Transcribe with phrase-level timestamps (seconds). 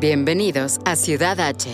[0.00, 1.70] Bienvenidos a Ciudad H.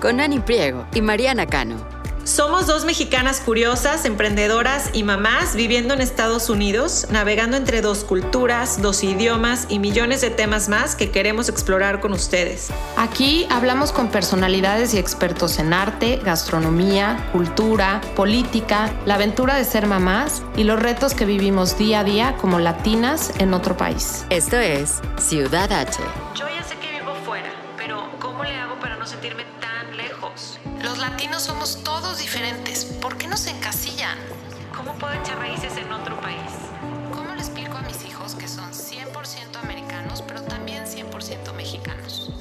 [0.00, 1.76] Con Ani Priego y Mariana Cano.
[2.24, 8.82] Somos dos mexicanas curiosas, emprendedoras y mamás viviendo en Estados Unidos, navegando entre dos culturas,
[8.82, 12.70] dos idiomas y millones de temas más que queremos explorar con ustedes.
[12.96, 19.86] Aquí hablamos con personalidades y expertos en arte, gastronomía, cultura, política, la aventura de ser
[19.86, 24.24] mamás y los retos que vivimos día a día como latinas en otro país.
[24.28, 26.02] Esto es Ciudad H.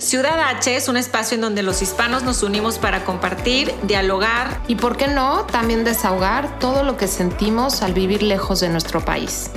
[0.10, 4.74] Ciudad H es un espacio en donde los hispanos nos unimos para compartir, dialogar Y
[4.74, 9.52] por qué no, también desahogar todo lo que sentimos al vivir lejos de nuestro país.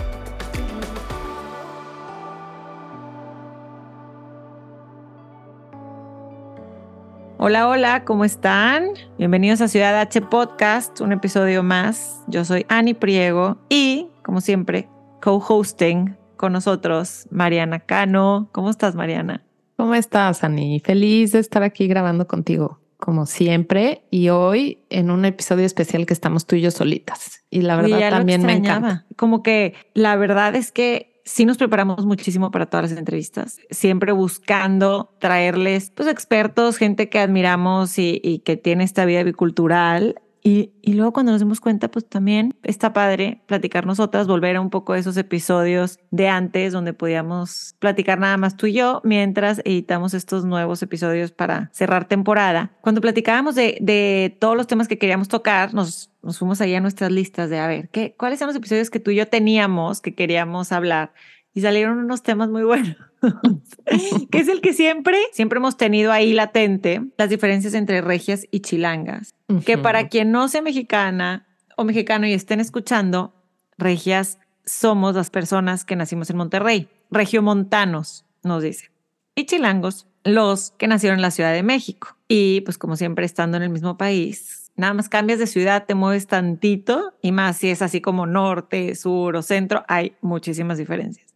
[7.38, 8.90] Hola, hola, ¿cómo están?
[9.16, 12.20] Bienvenidos a Ciudad H Podcast, un episodio más.
[12.26, 14.90] Yo soy Ani Priego y, como siempre,
[15.22, 18.50] co-hosting con nosotros Mariana Cano.
[18.52, 19.46] ¿Cómo estás, Mariana?
[19.82, 20.78] ¿Cómo estás, Ani?
[20.78, 26.12] Feliz de estar aquí grabando contigo, como siempre, y hoy en un episodio especial que
[26.12, 27.42] estamos tú y yo solitas.
[27.50, 29.06] Y la verdad también me encanta.
[29.16, 34.12] Como que la verdad es que sí nos preparamos muchísimo para todas las entrevistas, siempre
[34.12, 40.21] buscando traerles pues expertos, gente que admiramos y, y que tiene esta vida bicultural.
[40.44, 44.70] Y, luego cuando nos dimos cuenta, pues también está padre platicar nosotras, volver a un
[44.70, 50.14] poco esos episodios de antes donde podíamos platicar nada más tú y yo mientras editamos
[50.14, 52.72] estos nuevos episodios para cerrar temporada.
[52.80, 56.80] Cuando platicábamos de, de todos los temas que queríamos tocar, nos, nos fuimos ahí a
[56.80, 60.00] nuestras listas de a ver, ¿qué, ¿cuáles son los episodios que tú y yo teníamos
[60.00, 61.12] que queríamos hablar?
[61.54, 62.96] Y salieron unos temas muy buenos,
[64.30, 68.60] que es el que siempre, siempre hemos tenido ahí latente, las diferencias entre regias y
[68.60, 69.34] chilangas.
[69.64, 71.46] Que para quien no sea mexicana
[71.76, 73.34] o mexicano y estén escuchando,
[73.76, 78.90] regias somos las personas que nacimos en Monterrey, regiomontanos, nos dice.
[79.34, 82.16] Y chilangos, los que nacieron en la Ciudad de México.
[82.28, 85.94] Y pues como siempre estando en el mismo país, nada más cambias de ciudad, te
[85.94, 91.34] mueves tantito y más si es así como norte, sur o centro, hay muchísimas diferencias.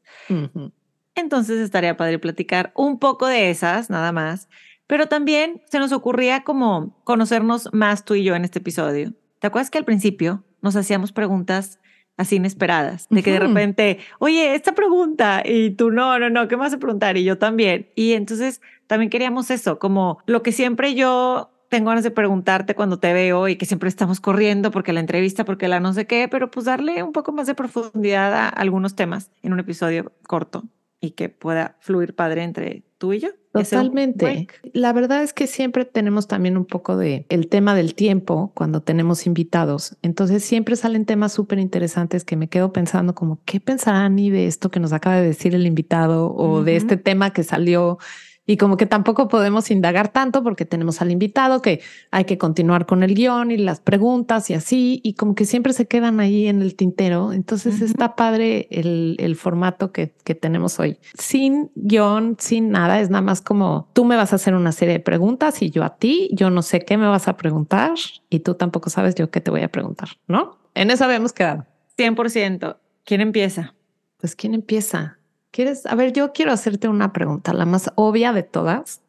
[1.17, 4.49] Entonces estaría padre platicar un poco de esas, nada más.
[4.87, 9.15] Pero también se nos ocurría como conocernos más tú y yo en este episodio.
[9.41, 11.81] ¿Te acuerdas que al principio nos hacíamos preguntas
[12.17, 13.09] así inesperadas?
[13.11, 13.49] De que de Ujú.
[13.49, 17.17] repente, oye, esta pregunta, y tú no, no, no, ¿qué me vas a preguntar?
[17.17, 17.89] Y yo también.
[17.97, 22.99] Y entonces también queríamos eso, como lo que siempre yo tengo ganas de preguntarte cuando
[22.99, 26.29] te veo y que siempre estamos corriendo porque la entrevista, porque la no sé qué,
[26.29, 30.63] pero pues darle un poco más de profundidad a algunos temas en un episodio corto
[31.01, 33.29] y que pueda fluir padre entre tú y yo.
[33.53, 34.49] Totalmente.
[34.73, 38.83] La verdad es que siempre tenemos también un poco de el tema del tiempo cuando
[38.83, 39.97] tenemos invitados.
[40.03, 44.47] Entonces siempre salen temas súper interesantes que me quedo pensando como, ¿qué pensará Ani de
[44.47, 47.99] esto que nos acaba de decir el invitado o de este tema que salió?
[48.47, 51.81] Y como que tampoco podemos indagar tanto porque tenemos al invitado que
[52.11, 55.73] hay que continuar con el guion y las preguntas y así, y como que siempre
[55.73, 57.33] se quedan ahí en el tintero.
[57.33, 60.99] Entonces está padre el, el formato que, que tenemos hoy.
[61.19, 64.95] Sin guion, sin nada, es nada más como tú me vas a hacer una serie
[64.95, 67.95] de preguntas y yo a ti, yo no sé qué me vas a preguntar
[68.31, 70.59] y tú tampoco sabes yo qué te voy a preguntar, ¿no?
[70.75, 71.67] En eso habíamos quedado.
[71.97, 72.77] 100%.
[73.05, 73.75] ¿Quién empieza?
[74.19, 75.16] Pues ¿quién empieza?
[75.57, 75.87] ¿Quieres?
[75.87, 79.01] A ver, yo quiero hacerte una pregunta, la más obvia de todas,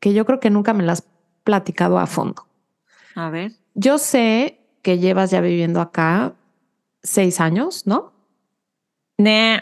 [0.00, 1.04] que yo creo que nunca me la has
[1.44, 2.48] platicado a fondo.
[3.14, 3.52] A ver.
[3.74, 6.34] Yo sé que llevas ya viviendo acá
[7.04, 8.12] seis años, ¿no?
[9.18, 9.60] Nah,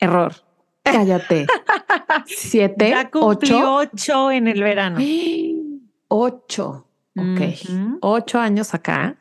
[0.00, 0.34] error.
[0.82, 1.46] Cállate.
[2.26, 3.74] Siete, Ya cumplí ocho.
[3.76, 4.98] ocho en el verano.
[6.08, 6.88] Ocho.
[7.16, 8.00] Ok.
[8.00, 9.16] Ocho años acá.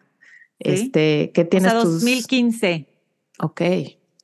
[0.60, 0.72] Sí.
[0.72, 1.94] Este, que O tienes sea, tus.
[2.02, 2.88] 2015.
[3.40, 3.62] Ok,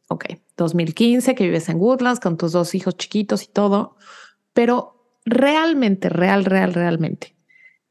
[0.08, 0.26] ok.
[0.58, 3.96] 2015, que vives en Woodlands con tus dos hijos chiquitos y todo.
[4.54, 7.36] Pero realmente, real, real, realmente.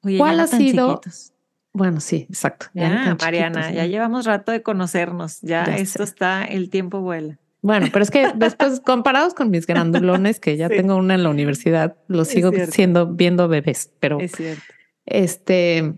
[0.03, 1.33] Oye, ¿Cuál no ha sido- chiquitos.
[1.75, 2.67] Bueno, sí, exacto.
[2.75, 5.41] Ya, Mariana, chiquitos, ya llevamos rato de conocernos.
[5.41, 6.11] Ya, Ya esto sé.
[6.13, 7.39] está, el tiempo vuela.
[7.63, 10.77] Bueno, pero es que después, comparados con mis grandulones, que ya Sí.
[10.77, 12.73] tengo una en la universidad, los Es sigo cierto.
[12.73, 13.91] siendo viendo bebés.
[14.01, 14.63] Pero Es cierto.
[15.07, 15.95] este,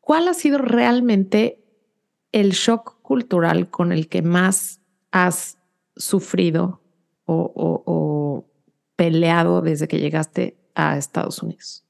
[0.00, 1.62] ¿cuál ha sido realmente
[2.32, 4.79] el shock cultural con el que más
[5.12, 5.58] has
[5.96, 6.80] sufrido
[7.24, 8.46] o, o- o
[8.96, 11.84] peleado desde que llegaste a Estados Unidos?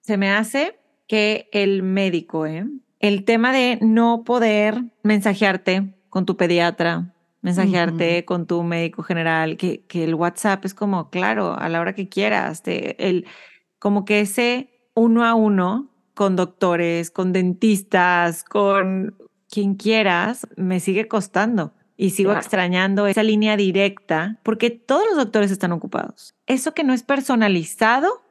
[0.00, 2.66] Se me hace que el médico, ¿eh?
[3.00, 9.84] el tema de no poder mensajearte con tu pediatra, mensajearte con tu médico general, que,
[9.86, 13.26] que el WhatsApp es como, claro, a la hora que quieras, te, el,
[13.78, 19.16] como que ese uno a uno con doctores, con dentistas, con
[19.50, 25.52] quien quieras, me sigue costando y sigo extrañando esa línea directa porque todos los doctores
[25.52, 26.34] están ocupados.
[26.46, 28.22] Eso que no es personalizado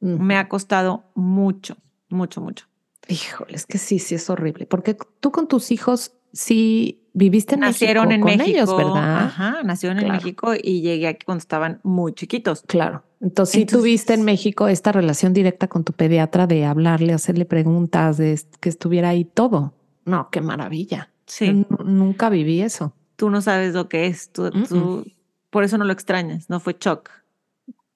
[0.00, 1.76] me ha costado mucho,
[2.08, 2.66] mucho, mucho.
[3.08, 7.60] Híjole, es que sí, sí es horrible, porque tú con tus hijos sí viviste en
[7.60, 9.24] Nacieron México en con México, ellos, ¿verdad?
[9.24, 12.62] Ajá, nacieron en México y llegué aquí cuando estaban muy chiquitos.
[12.66, 13.02] Claro.
[13.20, 18.16] Entonces, sí tuviste en México esta relación directa con tu pediatra de hablarle, hacerle preguntas,
[18.16, 19.74] de que estuviera ahí todo.
[20.06, 21.10] No, qué maravilla.
[21.26, 21.66] Sí.
[21.84, 22.94] nunca viví eso.
[23.20, 24.32] Tú no sabes lo que es.
[24.32, 25.04] Tú, tú,
[25.50, 26.48] por eso no lo extrañas.
[26.48, 27.10] No fue shock.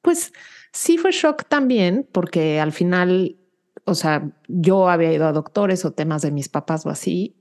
[0.03, 0.35] Pues
[0.71, 3.38] sí fue shock también, porque al final,
[3.87, 7.37] o sea, yo había ido a doctores o temas de mis papás o así,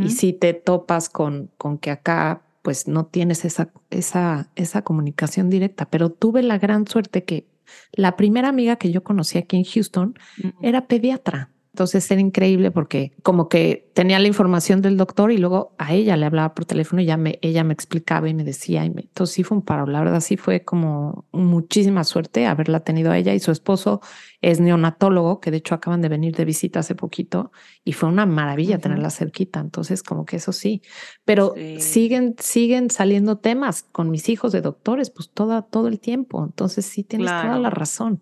[0.00, 5.50] y si te topas con, con que acá pues no tienes esa, esa, esa comunicación
[5.50, 7.46] directa, pero tuve la gran suerte que
[7.92, 10.18] la primera amiga que yo conocí aquí en Houston
[10.62, 11.50] era pediatra.
[11.80, 16.14] Entonces era increíble porque como que tenía la información del doctor y luego a ella
[16.18, 18.84] le hablaba por teléfono y ya me, ella me explicaba y me decía.
[18.84, 19.86] Y me, entonces sí fue un paro.
[19.86, 24.02] La verdad sí fue como muchísima suerte haberla tenido a ella y su esposo
[24.42, 27.50] es neonatólogo, que de hecho acaban de venir de visita hace poquito
[27.82, 29.60] y fue una maravilla tenerla cerquita.
[29.60, 30.82] Entonces como que eso sí,
[31.24, 36.44] pero siguen, siguen saliendo temas con mis hijos de doctores, pues toda, todo el tiempo.
[36.44, 38.20] Entonces sí tienes toda la razón.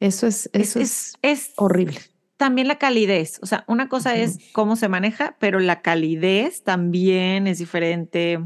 [0.00, 2.00] Eso es, eso es, es horrible
[2.36, 3.38] también la calidez.
[3.42, 8.40] O sea, una cosa es cómo se maneja, pero la calidez también es diferente.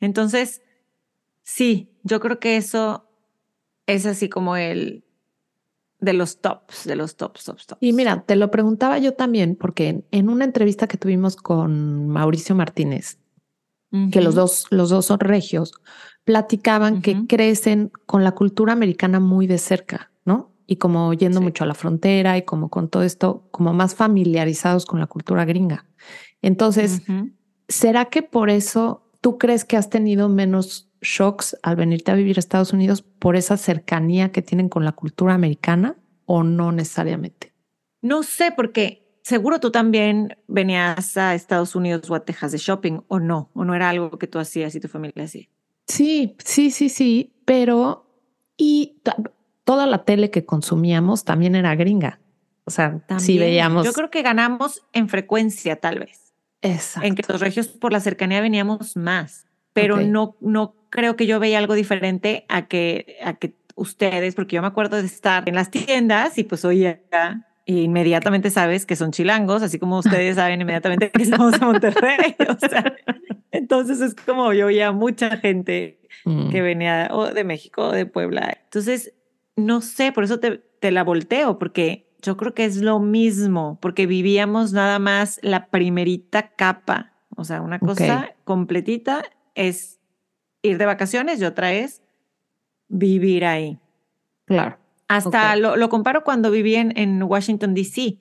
[0.00, 0.62] Entonces,
[1.42, 3.08] sí, yo creo que eso
[3.86, 5.04] es así como el
[6.02, 7.82] de los tops, de los tops, tops, tops.
[7.82, 12.54] Y mira, te lo preguntaba yo también, porque en una entrevista que tuvimos con Mauricio
[12.54, 13.18] Martínez,
[14.10, 15.74] que los dos, los dos son regios,
[16.24, 20.51] platicaban que crecen con la cultura americana muy de cerca, ¿no?
[20.72, 24.86] Y como yendo mucho a la frontera y como con todo esto, como más familiarizados
[24.86, 25.84] con la cultura gringa.
[26.40, 27.02] Entonces,
[27.68, 32.38] ¿será que por eso tú crees que has tenido menos shocks al venirte a vivir
[32.38, 37.52] a Estados Unidos por esa cercanía que tienen con la cultura americana o no necesariamente?
[38.00, 43.00] No sé, porque seguro tú también venías a Estados Unidos o a Texas de shopping
[43.08, 45.50] o no, o no era algo que tú hacías y tu familia hacía.
[45.86, 48.06] Sí, sí, sí, sí, pero
[48.56, 49.02] y
[49.64, 52.20] toda la tele que consumíamos también era gringa.
[52.64, 53.84] O sea, si veíamos.
[53.84, 56.34] Yo creo que ganamos en frecuencia, tal vez.
[56.60, 57.06] Exacto.
[57.06, 59.46] En que los regios por la cercanía veníamos más.
[59.72, 64.56] Pero no, no creo que yo veía algo diferente a que, a que ustedes, porque
[64.56, 67.00] yo me acuerdo de estar en las tiendas y pues oía
[67.64, 72.36] y inmediatamente sabes que son chilangos, así como ustedes saben inmediatamente que estamos en Monterrey.
[72.48, 72.96] O sea,
[73.50, 76.50] entonces es como yo oía mucha gente mm.
[76.50, 78.58] que venía o de México o de Puebla.
[78.64, 79.14] Entonces
[79.56, 84.06] no sé, por eso te, la volteo, porque yo creo que es lo mismo, porque
[84.06, 87.12] vivíamos nada más la primerita capa.
[87.36, 90.00] O sea, una cosa completita es
[90.62, 92.02] ir de vacaciones y otra es
[92.88, 93.78] vivir ahí.
[94.44, 94.78] Claro.
[95.08, 98.18] Hasta lo, comparo cuando viví en, Washington, D.C.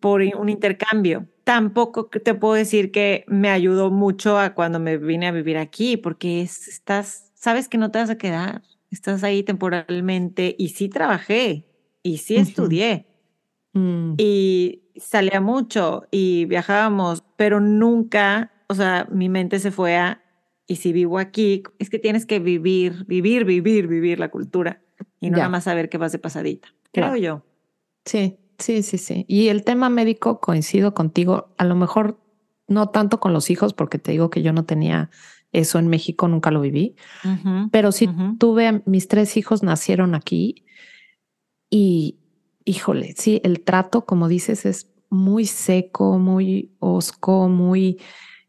[0.00, 1.28] por un intercambio.
[1.44, 5.96] Tampoco te puedo decir que me ayudó mucho a cuando me vine a vivir aquí,
[5.96, 11.66] porque estás, sabes que no te vas a quedar estás ahí temporalmente y sí trabajé
[12.02, 13.06] y sí estudié
[13.72, 14.14] mm.
[14.18, 20.22] y salía mucho y viajábamos, pero nunca, o sea, mi mente se fue a,
[20.66, 24.82] y si vivo aquí, es que tienes que vivir, vivir, vivir, vivir la cultura
[25.20, 27.44] y no nada más saber qué vas de pasadita, creo yo.
[28.04, 29.24] Sí, sí, sí, sí.
[29.28, 32.20] Y el tema médico, coincido contigo, a lo mejor
[32.68, 35.10] no tanto con los hijos, porque te digo que yo no tenía
[35.52, 36.96] eso en México nunca lo viví,
[37.70, 40.64] pero sí tuve, mis tres hijos nacieron aquí
[41.70, 42.18] y,
[42.64, 48.00] híjole, sí, el trato, como dices, es muy seco, muy osco, muy,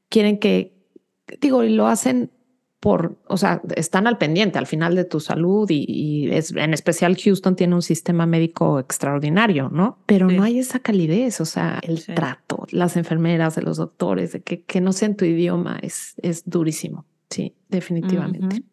[0.10, 0.78] quieren que,
[1.42, 2.32] digo, y lo hacen
[2.84, 7.16] por, o sea, están al pendiente al final de tu salud y, es, en especial
[7.16, 10.00] Houston tiene un sistema médico extraordinario, ¿no?
[10.06, 14.42] Pero no hay esa calidez, o sea, el trato, las enfermeras, de los doctores, de
[14.42, 17.06] que, que no sea en tu idioma, es, es durísimo.
[17.30, 18.64] Sí, definitivamente.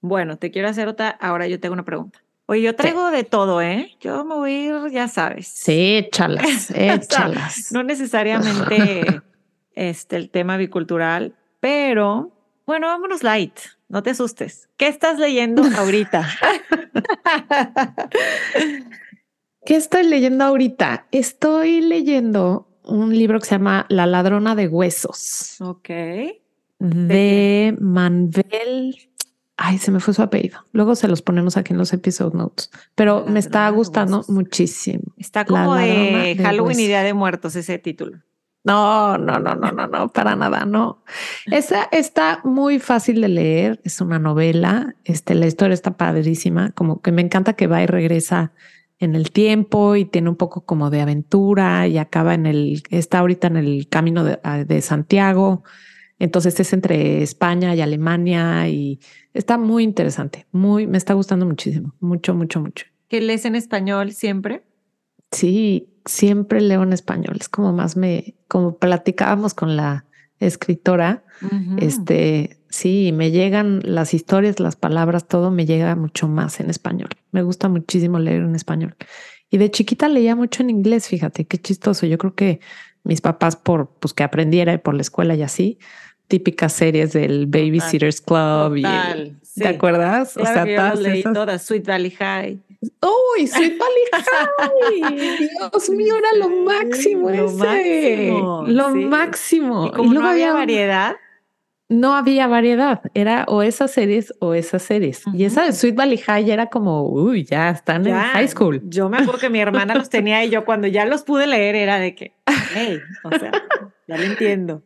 [0.00, 2.20] Bueno, te quiero hacer otra, ahora yo tengo una pregunta.
[2.46, 3.96] Oye, yo traigo de todo, ¿eh?
[3.98, 5.48] Yo me voy a ir, ya sabes.
[5.48, 7.72] Sí, échalas, échalas.
[7.72, 9.20] no necesariamente
[9.74, 12.30] este, el tema bicultural, pero
[12.66, 14.68] bueno, vámonos light, no te asustes.
[14.76, 16.28] ¿Qué estás leyendo ahorita?
[19.64, 21.06] ¿Qué estoy leyendo ahorita?
[21.12, 25.56] Estoy leyendo un libro que se llama La ladrona de huesos.
[25.60, 25.88] Ok.
[26.78, 28.96] de Manuel.
[29.56, 30.58] Ay, se me fue su apellido.
[30.72, 32.70] Luego se los ponemos aquí en los episode notes.
[32.96, 35.04] Pero me está gustando muchísimo.
[35.16, 38.18] Está como de Halloween y Día de Muertos ese título.
[38.64, 41.02] No, no, no, no, no, no, para nada, no.
[41.46, 47.02] Esa está muy fácil de leer, es una novela, este, la historia está padrísima, como
[47.02, 48.52] que me encanta que va y regresa
[49.00, 53.18] en el tiempo y tiene un poco como de aventura y acaba en el, está
[53.18, 55.64] ahorita en el camino de, de Santiago,
[56.20, 59.00] entonces es entre España y Alemania y
[59.34, 62.86] está muy interesante, muy, me está gustando muchísimo, mucho, mucho, mucho.
[63.08, 64.62] ¿Qué lees en español siempre?
[65.32, 67.36] Sí, siempre leo en español.
[67.40, 70.04] Es como más me, como platicábamos con la
[70.38, 71.24] escritora,
[71.78, 77.08] este, sí, me llegan las historias, las palabras, todo me llega mucho más en español.
[77.32, 78.94] Me gusta muchísimo leer en español.
[79.50, 82.06] Y de chiquita leía mucho en inglés, fíjate, qué chistoso.
[82.06, 82.60] Yo creo que
[83.04, 85.78] mis papás por pues que aprendiera y por la escuela y así,
[86.32, 88.82] típicas series del Babysitters Club y
[89.54, 90.34] ¿te acuerdas?
[90.38, 92.58] o sea, todas leí todas, Sweet Valley High.
[92.80, 94.04] ¡Uy, Sweet Valley
[95.12, 95.48] High!
[95.70, 99.86] Dios mío, era lo máximo lo Máximo, lo máximo.
[99.88, 101.16] Y como no había variedad.
[101.90, 105.24] No había variedad, era o esas series o esas series.
[105.34, 108.80] Y esa de Sweet Valley High era como, uy, ya están en high school.
[108.84, 111.74] Yo me acuerdo que mi hermana los tenía y yo cuando ya los pude leer
[111.74, 112.32] era de que,
[112.74, 113.52] hey, o sea,
[114.08, 114.82] ya lo entiendo.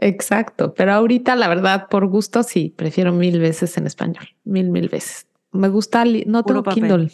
[0.00, 4.88] Exacto, pero ahorita la verdad por gusto sí, prefiero mil veces en español, mil, mil
[4.88, 5.26] veces.
[5.52, 7.10] Me gusta, no tengo Kindle.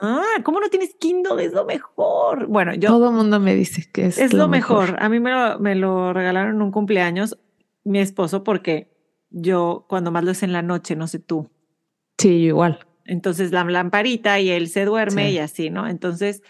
[0.00, 1.44] Ah, ¿cómo no tienes Kindle?
[1.44, 2.46] Es lo mejor.
[2.46, 2.88] Bueno, yo.
[2.88, 4.96] Todo el mundo me dice que es, es lo, mejor.
[5.02, 7.38] A mí me lo, me lo regalaron en un cumpleaños
[7.82, 8.90] mi esposo porque
[9.30, 11.50] yo cuando más lo es en la noche, no sé tú.
[12.18, 12.86] Sí, igual.
[13.04, 15.88] Entonces la lamparita y él se duerme y así, ¿no?
[15.88, 16.42] Entonces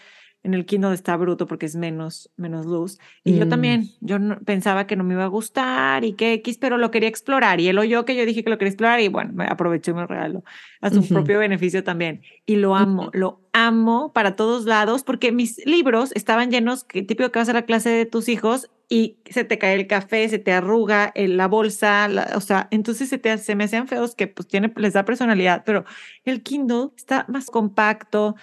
[0.45, 2.99] en el Kindle está bruto porque es menos, menos luz.
[3.23, 3.49] Y yo mm.
[3.49, 7.09] también, yo pensaba que no me iba a gustar y que X, pero lo quería
[7.09, 7.59] explorar.
[7.59, 9.95] Y él oyó que yo dije que lo quería explorar y bueno, me aproveché y
[9.95, 10.43] me regaló
[10.81, 12.21] a su propio beneficio también.
[12.45, 17.31] Y lo amo, lo amo para todos lados porque mis libros estaban llenos, que típico
[17.31, 20.37] que vas a la clase de tus hijos y se te cae el café, se
[20.37, 24.47] te arruga la bolsa, o sea, entonces se, te, se me hacían feos que pues
[24.47, 25.85] tiene, les da personalidad, pero
[26.23, 28.35] el Kindle está más compacto.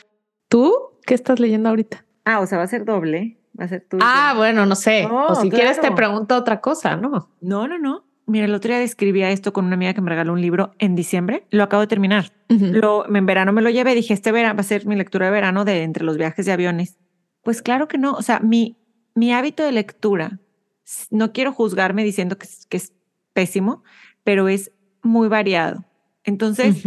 [0.53, 0.75] ¿Tú?
[1.07, 2.05] ¿Qué estás leyendo ahorita?
[2.27, 3.39] Ah, o sea, va a ser doble.
[3.59, 4.03] Va a ser tuyo.
[4.07, 5.09] Ah, bueno, no sé.
[5.11, 7.31] o si quieres te pregunto otra cosa, ¿no?
[7.41, 8.05] No, no, no.
[8.27, 10.95] Mira, el otro día describía esto con una amiga que me regaló un libro en
[10.95, 11.47] diciembre.
[11.49, 12.33] Lo acabo de terminar.
[12.51, 13.95] lo, en verano me lo llevé.
[13.95, 16.53] Dije, este verano va a ser mi lectura de verano de entre los viajes de
[16.53, 16.99] aviones.
[17.43, 18.13] Pues claro que no.
[18.13, 18.77] O sea, mi,
[19.15, 20.39] mi hábito de lectura,
[21.11, 22.93] no quiero juzgarme diciendo que, que es
[23.33, 23.85] pésimo,
[24.23, 24.71] pero es
[25.03, 25.87] muy variado.
[26.25, 26.85] Entonces,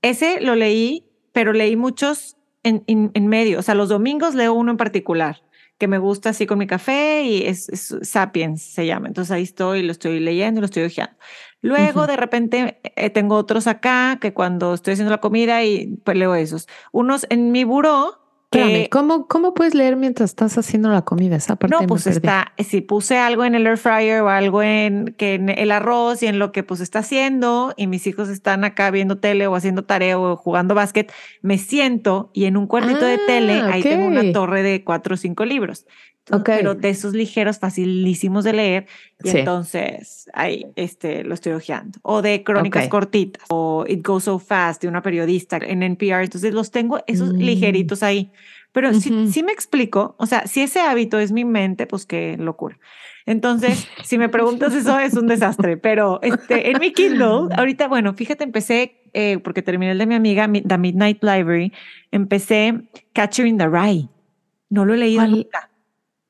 [0.00, 3.58] ese lo leí, pero leí muchos en, medio.
[3.58, 5.42] O sea, los domingos leo uno en particular
[5.78, 7.68] que me gusta así con mi café y es,
[8.02, 9.08] Sapiens se llama.
[9.08, 11.16] Entonces ahí estoy, lo estoy leyendo, lo estoy ojeando.
[11.60, 16.16] Luego de repente eh, tengo otros acá que cuando estoy haciendo la comida y pues
[16.16, 16.68] leo esos.
[16.92, 18.23] Unos en mi buró
[18.90, 21.36] ¿cómo, ¿cómo puedes leer mientras estás haciendo la comida?
[21.36, 25.14] Esa parte no, pues está, si puse algo en el air fryer o algo en,
[25.16, 28.64] que en el arroz y en lo que pues está haciendo y mis hijos están
[28.64, 33.04] acá viendo tele o haciendo tarea o jugando básquet, me siento y en un cuartito
[33.04, 35.86] de tele ah, ahí tengo una torre de cuatro o cinco libros.
[36.44, 38.86] Pero de esos ligeros, facilísimos de leer.
[39.22, 41.98] Y entonces ahí este, lo estoy hojeando.
[42.02, 43.44] O de crónicas cortitas.
[43.48, 46.24] O It Goes So Fast de una periodista en NPR.
[46.24, 47.38] Entonces los tengo esos mm.
[47.38, 48.32] ligeritos ahí.
[48.72, 52.36] Pero si, si me explico, o sea, si ese hábito es mi mente, pues qué
[52.36, 52.76] locura.
[53.26, 55.76] Entonces, si me preguntas eso, es un desastre.
[55.76, 60.14] Pero este, en mi Kindle, ahorita, bueno, fíjate, empecé, eh, porque terminé el de mi
[60.14, 61.72] amiga, The Midnight Library,
[62.10, 64.08] empecé Catcher in the Rye.
[64.70, 65.70] No lo he leído nunca.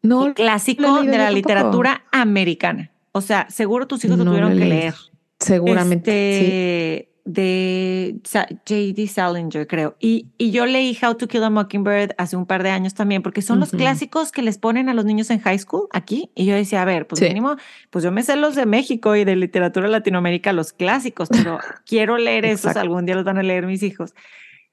[0.04, 2.90] No, clásico de la literatura americana.
[3.12, 4.94] O sea, seguro tus hijos lo tuvieron que leer.
[5.40, 6.96] Seguramente.
[6.96, 9.06] Este, De J.D.
[9.08, 9.96] Salinger, creo.
[9.98, 13.22] Y, y yo leí How to Kill a Mockingbird hace un par de años también,
[13.22, 16.30] porque son los clásicos que les ponen a los niños en high school aquí.
[16.34, 17.56] Y yo decía, a ver, pues mínimo,
[17.88, 22.18] pues yo me sé los de México y de literatura Latinoamérica, los clásicos, pero quiero
[22.18, 24.14] leer esos, algún día los van a leer mis hijos.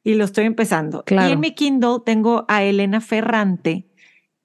[0.04, 1.04] Y lo estoy empezando.
[1.08, 3.86] Y en mi Kindle tengo a Elena Ferrante,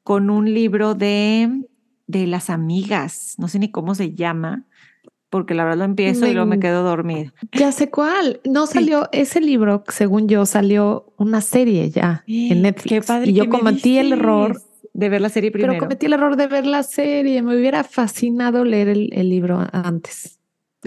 [0.06, 1.64] con un libro de,
[2.06, 4.64] de las amigas, no sé ni cómo se llama,
[5.30, 7.34] porque la verdad lo empiezo y luego me quedo dormida.
[7.50, 8.40] Ya sé cuál.
[8.44, 12.88] No salió ese libro, según yo, salió una serie ya en Netflix.
[12.88, 15.72] Qué padre y yo cometí el error de ver la serie primero.
[15.72, 17.42] Pero cometí el error de ver la serie.
[17.42, 20.35] Me hubiera fascinado leer el, libro antes.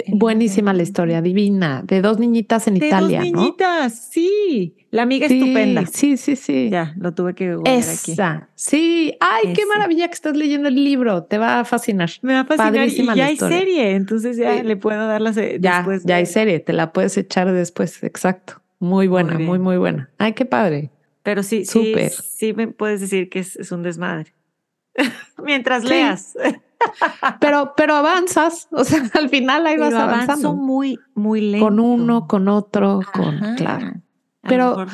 [0.08, 3.40] Buenísima la historia, divina, de dos niñitas en de Italia, dos ¿no?
[3.42, 4.76] niñitas, sí.
[4.92, 5.86] La amiga Sí, estupenda.
[5.86, 6.70] Sí, sí, sí.
[6.72, 8.12] Ya, lo tuve que googlear aquí.
[8.14, 8.50] Esa.
[8.56, 9.16] Sí.
[9.20, 11.24] Ay, qué maravilla que estás leyendo el libro.
[11.26, 12.10] Te va a fascinar.
[12.24, 13.58] Me va a fascinar Padrísima y la ya hay historia.
[13.60, 14.64] serie, entonces ya Sí.
[14.64, 16.60] le puedo dar la se- Ya, después ya hay serie.
[16.60, 18.04] Te la puedes echar después.
[18.04, 18.62] Exacto.
[18.80, 20.10] Muy buena, Muy muy, buena.
[20.18, 20.90] Ay, qué padre.
[21.22, 22.10] Pero sí, sí, Súper.
[22.12, 24.34] sí me puedes decir que es, es un desmadre.
[25.44, 25.90] Mientras Sí.
[25.90, 26.34] leas.
[27.40, 28.68] Pero, pero avanzas.
[28.72, 30.54] O sea, al final ahí vas Pero avanzando.
[30.54, 31.66] muy, muy lento.
[31.66, 33.40] Con uno, con otro, con.
[33.56, 33.94] Claro.
[34.42, 34.86] Pero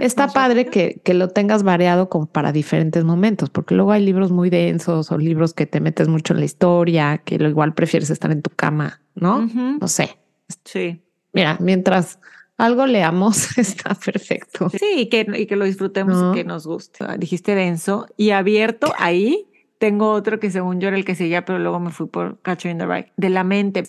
[0.00, 4.30] Está padre que, que lo tengas variado como para diferentes momentos, porque luego hay libros
[4.30, 8.10] muy densos o libros que te metes mucho en la historia, que lo igual prefieres
[8.10, 9.46] estar en tu cama, ¿no?
[9.80, 10.18] No sé.
[10.66, 11.02] Sí.
[11.32, 12.18] Mira, mientras
[12.58, 14.68] algo leamos, está perfecto.
[14.68, 16.32] Sí, y que, y que lo disfrutemos No.
[16.32, 17.02] y que nos guste.
[17.08, 19.46] Ah, Dijiste denso y abierto ahí.
[19.80, 22.70] Tengo otro que según yo era el que seguía, pero luego me fui por Catcher
[22.70, 23.12] in the Rye.
[23.16, 23.84] De la mente.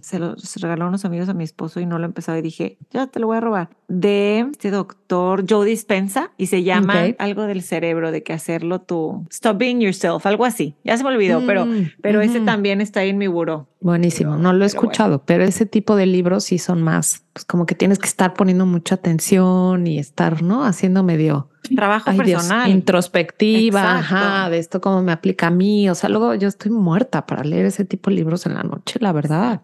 [0.00, 2.38] se lo se regaló a unos amigos a mi esposo y no lo he empezado
[2.38, 3.70] y dije, ya te lo voy a robar.
[3.88, 9.26] De este doctor Joe Dispensa y se llama algo del cerebro, de que hacerlo tú.
[9.32, 10.76] Stop being yourself, algo así.
[10.84, 13.66] Ya se me olvidó, pero, Mm, pero ese también está ahí en mi buró.
[13.80, 14.90] Buenísimo, Pero- no lo he pero bueno.
[14.92, 18.32] escuchado, pero ese tipo de libros sí son más, pues como que tienes que estar
[18.34, 20.64] poniendo mucha atención y estar, ¿no?
[20.64, 22.70] Haciendo medio Trabajo Ay, Dios, personal.
[22.70, 25.88] introspectiva, ajá, de esto cómo me aplica a mí.
[25.88, 28.98] O sea, luego yo estoy muerta para leer ese tipo de libros en la noche,
[29.00, 29.62] la verdad.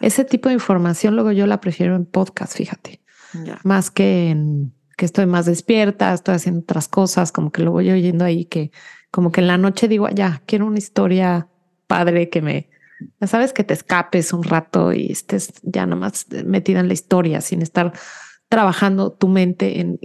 [0.00, 3.00] Ese tipo de información luego yo la prefiero en podcast, fíjate,
[3.44, 3.58] Ya.
[3.64, 7.90] más que en que estoy más despierta, estoy haciendo otras cosas, como que lo voy
[7.90, 8.70] oyendo ahí, que
[9.10, 11.48] como que en la noche digo, ya, quiero una historia
[11.88, 12.70] padre que me,
[13.20, 17.40] ya sabes, que te escapes un rato y estés ya nomás metida en la historia
[17.40, 17.92] sin estar
[18.48, 19.98] trabajando tu mente en...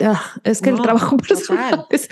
[0.00, 1.26] Ah, es que el trabajo total.
[1.28, 2.08] personal es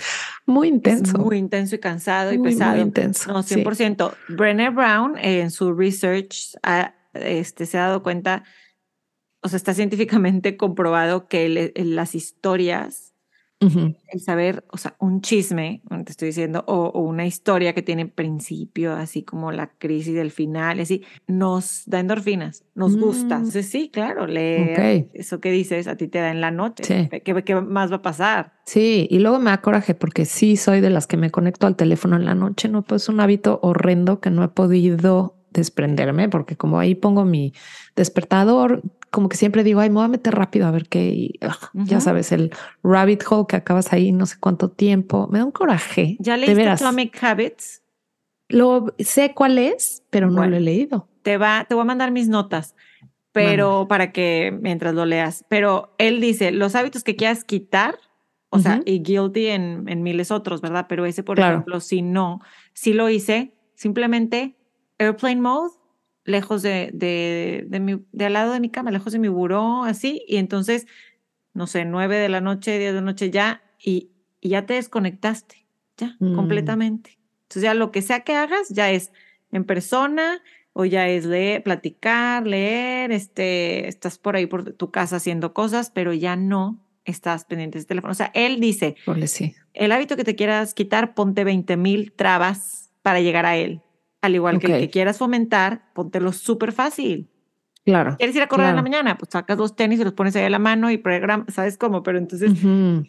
[0.46, 1.12] muy intenso.
[1.16, 2.80] Es muy intenso y cansado y muy pesado.
[2.80, 3.54] intenso, No, sí.
[3.56, 4.14] 100%.
[4.28, 8.44] Brené Brown en su research ha, este, se ha dado cuenta,
[9.42, 13.11] o sea, está científicamente comprobado que el- las historias,
[13.62, 13.94] Ujú.
[14.08, 18.06] el saber, o sea, un chisme, te estoy diciendo, o, o una historia que tiene
[18.06, 23.36] principio, así como la crisis del final, así, nos da endorfinas, nos gusta.
[23.36, 23.38] Mm.
[23.38, 25.10] Entonces, sí, claro, leer Ok.
[25.14, 26.84] eso que dices a ti te da en la noche.
[26.84, 27.08] Sí.
[27.20, 28.52] ¿Qué, qué más va a pasar?
[28.66, 31.76] Sí, y luego me da coraje porque sí soy de las que me conecto al
[31.76, 36.28] teléfono en la noche, no pues es un hábito horrendo que no he podido desprenderme
[36.28, 37.52] porque como ahí pongo mi
[37.96, 41.38] despertador, como que siempre digo, ay, me voy a meter rápido a ver qué, y,
[41.46, 42.50] ugh, ya sabes, el
[42.82, 46.16] rabbit hole que acabas ahí no sé cuánto tiempo, me da un coraje.
[46.18, 46.82] ¿Ya de leíste veras.
[46.82, 47.82] Atomic Habits?
[48.48, 50.50] Lo sé cuál es, pero no Bueno.
[50.50, 51.08] lo he leído.
[51.22, 52.74] te va, te voy a mandar mis notas,
[53.32, 55.44] pero para que mientras lo leas.
[55.48, 57.96] Pero él dice, los hábitos que quieras quitar,
[58.50, 60.86] o sea, y guilty en, en miles otros, ¿verdad?
[60.88, 61.54] Pero ese, por Claro.
[61.54, 62.40] ejemplo, si no,
[62.74, 64.56] si lo hice, simplemente
[64.98, 65.70] airplane mode,
[66.24, 69.84] lejos de, de, de, mi, de al lado de mi cama, lejos de mi buró,
[69.84, 70.86] así, y entonces,
[71.54, 74.74] no sé, nueve de la noche, diez de la noche ya, y, y ya te
[74.74, 76.34] desconectaste, ya, Mm.
[76.34, 77.18] completamente.
[77.42, 79.12] Entonces ya lo que sea que hagas, ya es
[79.50, 80.40] en persona,
[80.74, 85.90] o ya es leer, platicar, leer, este, estás por ahí por tu casa haciendo cosas,
[85.90, 88.12] pero ya no estás pendiente del teléfono.
[88.12, 88.94] O sea, él dice,
[89.26, 89.54] sí.
[89.74, 93.82] el hábito que te quieras quitar, ponte 20 mil trabas para llegar a él.
[94.22, 97.28] Al igual que el que quieras fomentar, póntelo súper fácil.
[97.84, 98.14] Claro.
[98.16, 99.18] ¿Quieres ir a correr en la mañana?
[99.18, 102.04] Pues sacas los tenis y los pones ahí a la mano y programa, ¿sabes cómo?
[102.04, 102.52] Pero entonces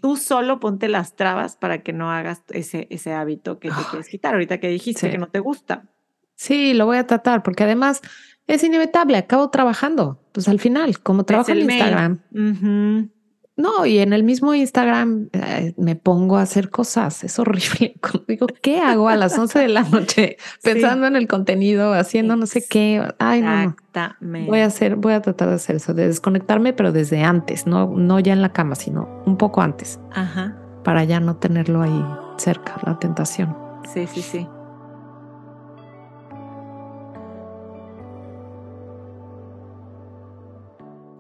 [0.02, 3.84] tú solo ponte las trabas para que no hagas ese, ese hábito que te Ay,
[3.91, 4.34] quieres quitar.
[4.34, 5.12] Ahorita que dijiste sí.
[5.12, 5.86] que no te gusta.
[6.34, 8.02] Sí, lo voy a tratar porque además
[8.47, 10.19] es inevitable, acabo trabajando.
[10.32, 11.60] Pues al final, como trabajo en.
[11.60, 13.10] Instagram, Ujú.
[13.55, 17.23] No, y en el mismo Instagram eh, me pongo a hacer cosas.
[17.23, 17.95] Es horrible.
[18.27, 22.47] Digo, ¿qué hago a las 11 de la noche pensando en el contenido, haciendo no
[22.47, 23.07] sé qué?
[23.19, 23.69] Ay, no, no.
[23.69, 24.49] Exactamente.
[24.49, 27.87] Voy a hacer, voy a tratar de hacer eso, de desconectarme, pero desde antes, no,
[27.95, 30.57] no ya en la cama, sino un poco antes, Ajá.
[30.83, 32.05] para ya no tenerlo ahí
[32.37, 33.55] cerca, la tentación.
[33.93, 34.47] Sí, sí, sí.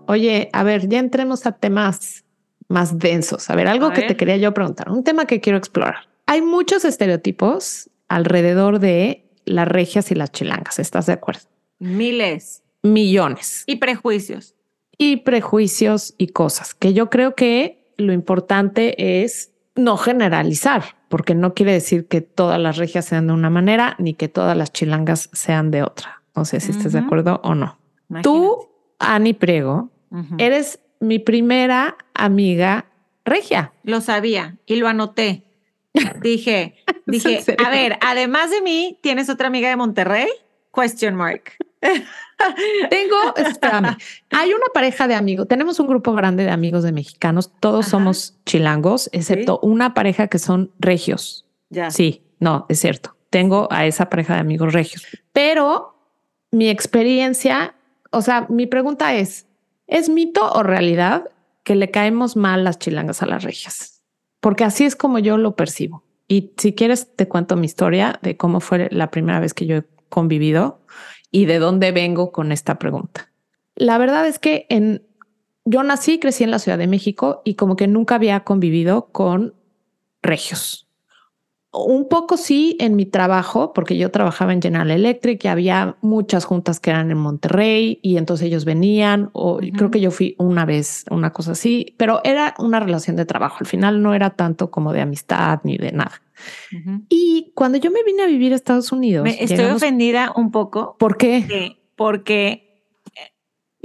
[0.07, 2.22] Oye, a ver, ya entremos a temas
[2.73, 3.49] más densos.
[3.49, 6.07] A ver, algo A que te quería yo preguntar, un tema que quiero explorar.
[6.25, 11.41] Hay muchos estereotipos alrededor de las regias y las chilangas, ¿estás de acuerdo?
[11.79, 12.63] Miles.
[12.81, 13.63] Millones.
[13.67, 14.55] Y prejuicios.
[14.97, 21.53] Y prejuicios y cosas que yo creo que lo importante es no generalizar, porque no
[21.53, 25.29] quiere decir que todas las regias sean de una manera ni que todas las chilangas
[25.33, 26.23] sean de otra.
[26.35, 27.77] No sé si estés de acuerdo o no.
[28.09, 28.23] Imagínate.
[28.23, 29.89] Tú, Ani Priego,
[30.37, 32.85] eres mi primera amiga
[33.25, 33.73] regia.
[33.83, 35.43] Lo sabía y lo anoté.
[36.21, 40.27] Dije, ¿Es en dije, a ver, además de mí, ¿tienes otra amiga de Monterrey?
[40.73, 41.51] Question mark.
[42.89, 43.97] Tengo, espérame,
[44.31, 48.37] hay una pareja de amigos, tenemos un grupo grande de amigos de mexicanos, todos somos
[48.45, 51.45] chilangos, excepto una pareja que son regios.
[51.69, 51.91] Ya.
[51.91, 53.15] Sí, no, es cierto.
[53.29, 55.95] Tengo a esa pareja de amigos regios, pero
[56.51, 57.75] mi experiencia,
[58.11, 59.45] o sea, mi pregunta es,
[59.93, 61.29] ¿es mito o realidad
[61.63, 64.01] que le caemos mal las chilangas a las regias?
[64.39, 66.03] Porque así es como yo lo percibo.
[66.27, 69.77] Y si quieres, te cuento mi historia de cómo fue la primera vez que yo
[69.77, 70.81] he convivido
[71.29, 73.31] y de dónde vengo con esta pregunta.
[73.75, 75.03] La verdad es que en,
[75.63, 79.53] yo nací, crecí en la Ciudad de México y como que nunca había convivido con
[80.23, 80.82] regios.
[81.75, 86.45] Un poco sí en mi trabajo, porque yo trabajaba en General Electric y había muchas
[86.45, 90.65] juntas que eran en Monterrey y entonces ellos venían o creo que yo fui una
[90.65, 93.57] vez, una cosa así, pero era una relación de trabajo.
[93.59, 96.21] Al final no era tanto como de amistad ni de nada.
[97.09, 100.95] Y cuando yo me vine a vivir a Estados Unidos, me estoy ofendida un poco.
[100.99, 101.77] ¿Por qué?
[101.95, 102.63] porque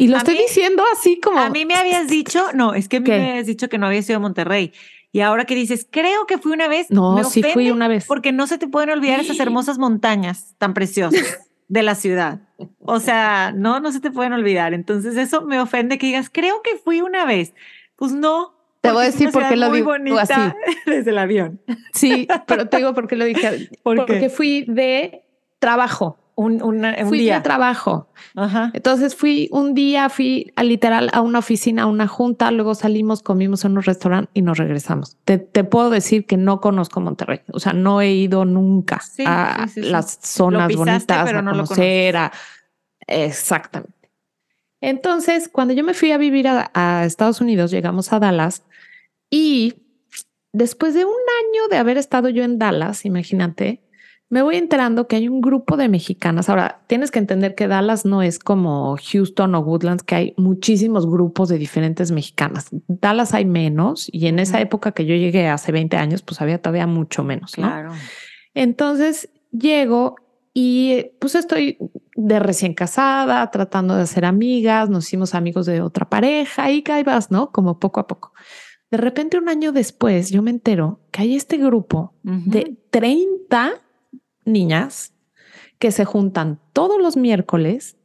[0.01, 3.31] y lo estoy diciendo así como a mí me habías dicho, no, es que me
[3.31, 4.73] habías dicho que no había sido a Monterrey.
[5.11, 6.91] Y ahora que dices, creo que fui una vez.
[6.91, 8.07] No, sí fui una vez.
[8.07, 12.41] Porque no se te pueden olvidar esas hermosas montañas tan preciosas de la ciudad.
[12.81, 14.75] O sea, no, no se te pueden olvidar.
[14.75, 17.55] Entonces eso me ofende que digas, creo que fui una vez.
[17.97, 20.35] Pues no, te voy a decir por qué lo digo así.
[20.87, 21.61] Desde el avión.
[21.93, 23.71] Sí, pero te digo por qué lo dije.
[23.83, 25.25] porque fui de
[25.59, 26.19] trabajo.
[26.41, 27.35] Un, un fui día.
[27.35, 28.13] de trabajo.
[28.37, 28.71] Ajá.
[28.73, 33.25] Entonces fui un día, fui a literal a una oficina, a una junta, luego salimos,
[33.25, 35.17] comimos en un restaurante y nos regresamos.
[35.25, 37.41] Te, te puedo decir que no conozco Monterrey.
[37.53, 42.17] O sea, no he ido nunca a las zonas bonitas, pero no conocer.
[42.17, 42.33] a...
[43.09, 43.99] Exactamente.
[44.81, 48.63] Entonces, cuando yo me fui a vivir a, Estados Unidos, llegamos a Dallas
[49.29, 49.75] y
[50.53, 53.83] después de un año de haber estado yo en Dallas, imagínate,
[54.31, 56.51] me voy enterando que hay un grupo de mexicanas.
[56.51, 61.07] Ahora, tienes que entender que Dallas no es como Houston o Woodlands, que hay muchísimos
[61.07, 62.69] grupos de diferentes mexicanas.
[62.89, 66.61] Dallas hay menos y en esa época que yo llegué hace 20 años, pues había
[66.61, 67.53] todavía mucho menos.
[67.53, 67.93] Claro.
[68.53, 70.17] Entonces llego
[70.53, 71.79] y pues estoy
[72.15, 77.03] de recién casada, tratando de hacer amigas, nos hicimos amigos de otra pareja y ahí
[77.03, 77.51] vas, ¿no?
[77.51, 78.33] Como poco a poco.
[78.91, 83.75] De repente, un año después, yo me entero que hay este grupo de 30
[84.49, 85.13] niñas
[85.79, 87.97] que se juntan todos los miércoles,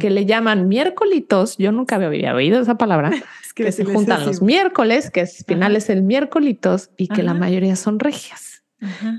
[0.00, 1.56] que le llaman miércolitos.
[1.58, 3.10] Yo nunca había oído esa palabra.
[3.54, 7.76] que, se juntan los miércoles, que al final es el miércolitos y que la mayoría
[7.76, 8.62] son regias.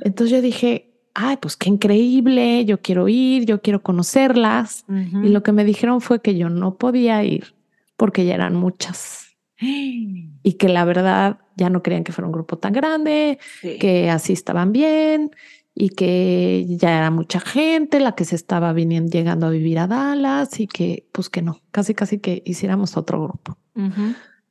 [0.03, 4.85] Entonces yo dije, ay, pues qué increíble, yo quiero ir, yo quiero conocerlas.
[4.89, 7.55] Y lo que me dijeron fue que yo no podía ir
[7.95, 9.27] porque ya eran muchas.
[10.43, 14.33] Y que la verdad ya no creían que fuera un grupo tan grande, que así
[14.33, 15.29] estaban bien
[15.73, 19.87] y que ya era mucha gente la que se estaba viniendo, llegando a vivir a
[19.87, 23.57] Dallas y que pues que no, casi casi que hiciéramos otro grupo.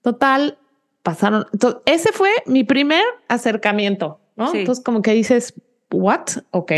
[0.03, 0.59] Total,
[1.03, 1.47] pasaron.
[1.53, 4.55] Entonces, ese fue mi primer acercamiento, ¿no?
[4.55, 5.55] Entonces como que dices,
[5.93, 6.27] what?
[6.51, 6.73] Ok.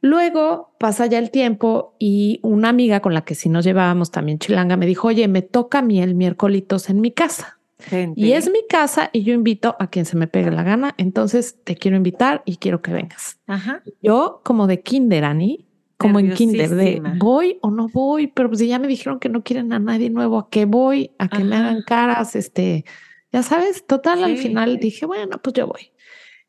[0.00, 4.38] Luego pasa ya el tiempo y una amiga con la que sí nos llevábamos también
[4.38, 7.58] chilanga me dijo, oye, me toca a mí el miércoles en mi casa.
[8.16, 10.94] Y es mi casa y yo invito a quien se me pegue la gana.
[10.96, 13.40] Entonces te quiero invitar y quiero que vengas.
[14.02, 18.60] Yo como de kinder, Ani, como en kinder, de voy o no voy, pero pues
[18.60, 21.56] ya me dijeron que no quieren a nadie nuevo, a qué voy, a que me
[21.56, 22.84] hagan caras, este,
[23.32, 25.92] ya sabes, total, al final dije, bueno, pues yo voy.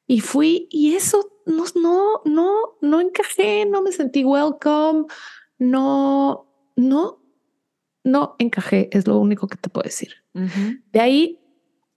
[0.08, 5.06] Y fui y eso no, no, no, no encajé, no me sentí welcome,
[5.58, 7.25] no, no,
[8.06, 10.14] no encajé, es lo único que te puedo decir.
[10.94, 11.40] De ahí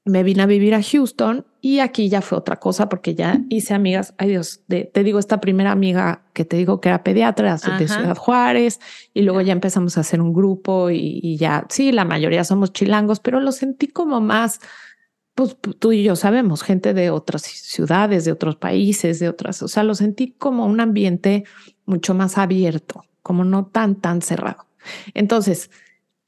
[0.05, 3.75] me vine a vivir a Houston y aquí ya fue otra cosa porque ya hice
[3.75, 7.89] amigas, ay Dios, te digo, esta primera amiga que te digo que era pediatra de
[7.89, 8.81] Ciudad Juárez
[9.13, 12.73] y luego ya empezamos a hacer un grupo y, y, ya, sí, la mayoría somos
[12.73, 14.61] chilangos, pero lo sentí como más
[15.35, 19.69] pues tú y yo sabemos, gente de otras ciudades, de otros países, de otras, o
[19.69, 21.45] sea, lo sentí como un ambiente
[21.87, 24.67] mucho más abierto, como no tan, tan cerrado.
[25.15, 25.71] Entonces,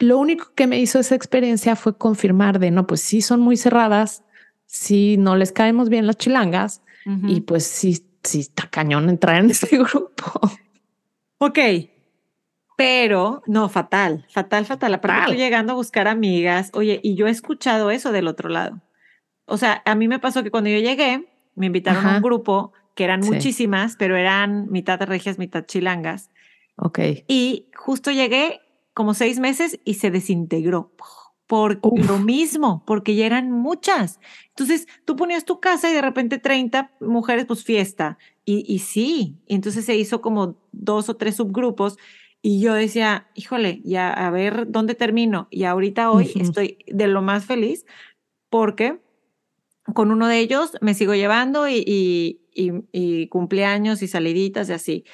[0.00, 3.56] lo único que me hizo esa experiencia fue confirmar de, no, pues sí son muy
[3.56, 4.24] cerradas,
[4.66, 6.82] sí no les caemos bien las chilangas
[7.26, 10.40] y pues sí, sí está cañón entrar en este grupo.
[11.38, 11.58] Ok,
[12.76, 14.94] pero no, fatal, fatal, fatal.
[14.94, 16.70] Aparte estoy llegando a buscar amigas.
[16.74, 18.80] Oye, y yo he escuchado eso del otro lado
[19.50, 22.72] o sea, a mí me pasó que cuando yo llegué, me invitaron a un grupo
[22.94, 26.30] que eran muchísimas, pero eran mitad regias, mitad chilangas.
[26.76, 27.00] Ok.
[27.26, 28.60] Y justo llegué
[28.94, 30.92] como seis meses y se desintegró
[31.50, 34.20] por lo mismo, porque ya eran muchas.
[34.50, 38.18] Entonces, tú ponías tu casa y de repente 30 mujeres, pues fiesta.
[38.44, 41.98] Y, y sí, y entonces se hizo como dos o tres subgrupos
[42.40, 45.48] Y yo decía, híjole, ya a ver dónde termino.
[45.50, 47.84] Y ahorita hoy estoy de lo más feliz
[48.48, 49.00] porque
[49.92, 51.84] con uno de ellos me sigo llevando y,
[52.54, 55.04] y, y, cumpleaños y saliditas y así,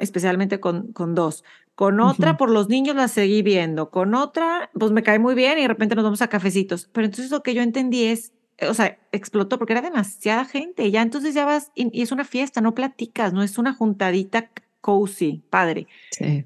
[0.00, 1.44] especialmente con, con dos.
[1.74, 3.90] Con otra, por los niños la seguí viendo.
[3.90, 6.88] Con otra, pues me cae muy bien y de repente nos vamos a cafecitos.
[6.92, 8.32] Pero entonces lo que yo entendí es,
[8.68, 10.90] o sea, explotó porque era demasiada gente.
[10.92, 15.42] Ya entonces ya vas y, es una fiesta, no platicas, no es una juntadita cozy,
[15.50, 15.88] padre.
[16.12, 16.44] Sí.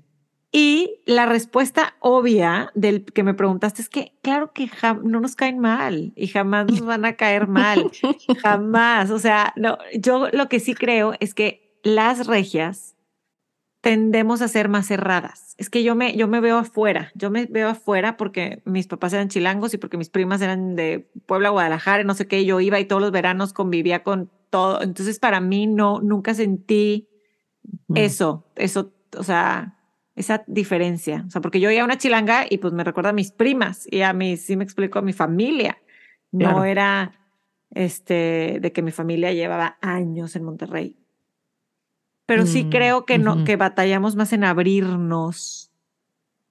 [0.51, 4.71] Y la respuesta obvia del que me preguntaste es que, claro que
[5.03, 7.91] no nos caen mal y jamás nos van a caer mal,
[8.43, 9.11] jamás.
[9.11, 12.97] O sea, no, yo lo que sí creo es que las regias
[13.81, 15.55] tendemos a ser más cerradas.
[15.57, 19.13] Es que yo me, yo me veo afuera, yo me veo afuera porque mis papás
[19.13, 22.81] eran chilangos y porque mis primas eran de Puebla, Guadalajara, no sé qué, yo iba
[22.81, 24.83] y todos los veranos convivía con todo.
[24.83, 27.09] Entonces, para mí no, nunca sentí
[27.95, 29.79] eso, eso, o sea,
[30.17, 31.25] esa diferencia.
[31.27, 33.87] O sea, porque yo iba a una chilanga y pues me recuerda a mis primas
[33.91, 35.79] y a mí, sí me explico, a mi familia.
[36.31, 37.13] No era
[37.71, 40.98] este, de que mi familia llevaba años en Monterrey.
[42.29, 45.73] Pero sí mm, creo que, no, que batallamos más en abrirnos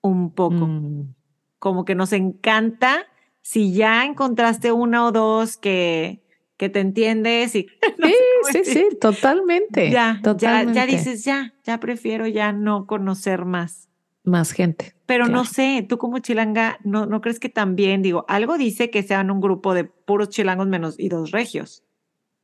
[0.01, 0.65] un poco.
[0.65, 1.13] Mm.
[1.59, 3.05] Como que nos encanta
[3.43, 6.23] si ya encontraste una o dos que,
[6.57, 7.67] que te entiendes y
[8.01, 8.15] sí,
[8.51, 9.91] sí, sí, totalmente.
[9.91, 13.87] Ya, ya, ya dices, ya, ya prefiero ya no conocer más.
[14.23, 14.95] Más gente.
[15.05, 19.03] Pero no sé, tú como chilanga, ¿no, ¿no crees que también, digo, algo dice que
[19.03, 21.83] sean un grupo de puros chilangos menos y dos regios?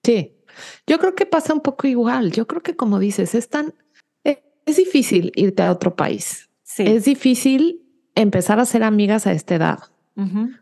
[0.03, 0.35] Sí,
[0.87, 2.31] yo creo que pasa un poco igual.
[2.31, 3.73] Yo creo que como dices, es tan,
[4.23, 6.49] e, es, difícil irte a otro país.
[6.63, 6.83] Sí.
[6.83, 7.81] Es difícil
[8.15, 9.79] empezar a ser amigas a esta edad,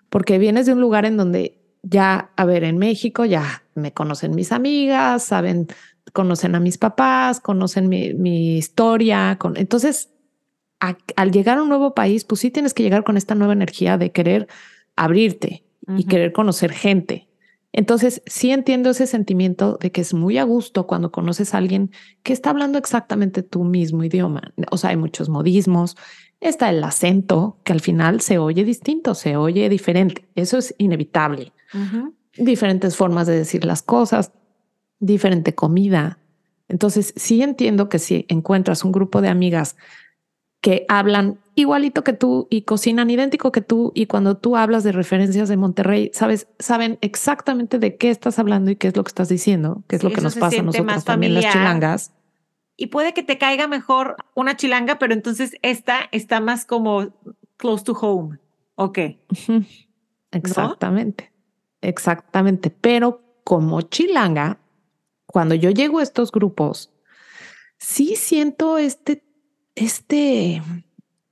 [0.10, 4.36] porque vienes de un lugar en donde ya, a ver, en México ya me conocen
[4.36, 5.68] mis amigas, saben,
[6.14, 9.38] conocen a mis papás, conocen mi, historia.
[9.40, 10.10] Con, entonces,
[10.80, 13.98] al llegar a un nuevo país, pues sí tienes que llegar con esta nueva energía
[13.98, 14.48] de querer
[14.96, 15.64] abrirte
[15.98, 17.28] y querer conocer gente.
[17.74, 21.92] Entonces, sí entiendo ese sentimiento de que es muy a gusto cuando conoces a alguien
[22.24, 24.54] que está hablando exactamente tu mismo idioma.
[24.72, 25.96] O sea, hay muchos modismos,
[26.42, 30.28] está el acento, que al final se oye distinto, se oye diferente.
[30.36, 31.54] Eso es inevitable
[32.38, 34.32] diferentes formas de decir las cosas,
[35.00, 36.20] diferente comida.
[36.68, 39.76] Entonces, sí entiendo que si encuentras un grupo de amigas
[40.62, 44.92] que hablan igualito que tú y cocinan idéntico que tú y cuando tú hablas de
[44.92, 49.10] referencias de Monterrey, sabes, saben exactamente de qué estás hablando y qué es lo que
[49.10, 52.14] estás diciendo, qué es lo que nos pasa a nosotros también las chilangas.
[52.78, 57.14] Y puede que te caiga mejor una chilanga, pero entonces esta está más como
[57.58, 58.40] close to home.
[58.76, 59.00] Ok.
[60.32, 61.32] Exactamente.
[61.82, 64.60] Exactamente, pero como chilanga,
[65.26, 66.94] cuando yo llego a estos grupos,
[67.78, 69.24] sí siento este,
[69.76, 70.62] este,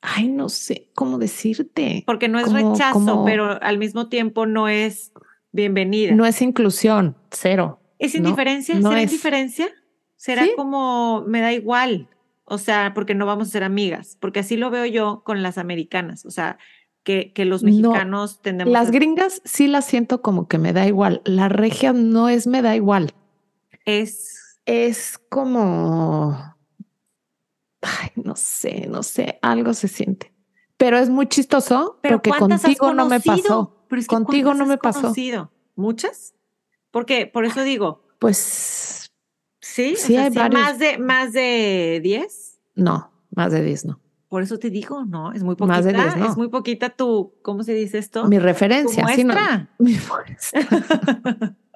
[0.01, 2.03] ay, no sé cómo decirte.
[2.05, 5.11] Porque no es rechazo, pero al mismo tiempo no es
[5.51, 6.13] bienvenida.
[6.13, 7.79] No es inclusión, cero.
[7.97, 8.75] ¿Es indiferencia?
[8.75, 9.67] No, ¿Será indiferencia?
[10.15, 12.07] ¿Será como me da igual?
[12.45, 15.57] O sea, porque no vamos a ser amigas, porque así lo veo yo con las
[15.57, 16.25] americanas.
[16.25, 16.57] O sea,
[17.03, 18.71] que, que los mexicanos tendemos.
[18.71, 21.21] Las gringas sí las siento como que me da igual.
[21.25, 23.13] La regia no es me da igual.
[23.85, 24.59] Es.
[24.65, 26.55] Es como.
[27.81, 30.33] Ay, no sé, no sé, algo se siente.
[30.77, 33.85] Pero es muy chistoso porque contigo no me pasó.
[34.07, 35.01] contigo no me pasó.
[35.01, 35.51] Conocido?
[35.75, 36.35] ¿Muchas?
[36.91, 38.07] Porque por eso digo.
[38.19, 39.11] Pues
[39.61, 42.59] sí, sí, hay más de más de 10.
[42.75, 43.99] No, más de 10 no.
[44.29, 46.25] Por eso te digo, no, es muy poquita.
[46.25, 48.25] Es muy poquita tu, ¿cómo se dice esto?
[48.27, 49.03] Mi referencia.
[49.03, 49.69] ¿Tu muestra?
[49.79, 51.57] mi muestra.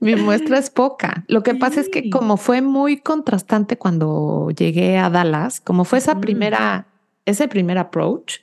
[0.00, 1.24] mi muestra es poca.
[1.28, 5.98] Lo que pasa es que como fue muy contrastante cuando llegué a Dallas, como fue
[5.98, 6.86] esa primera,
[7.24, 8.38] ese primer approach,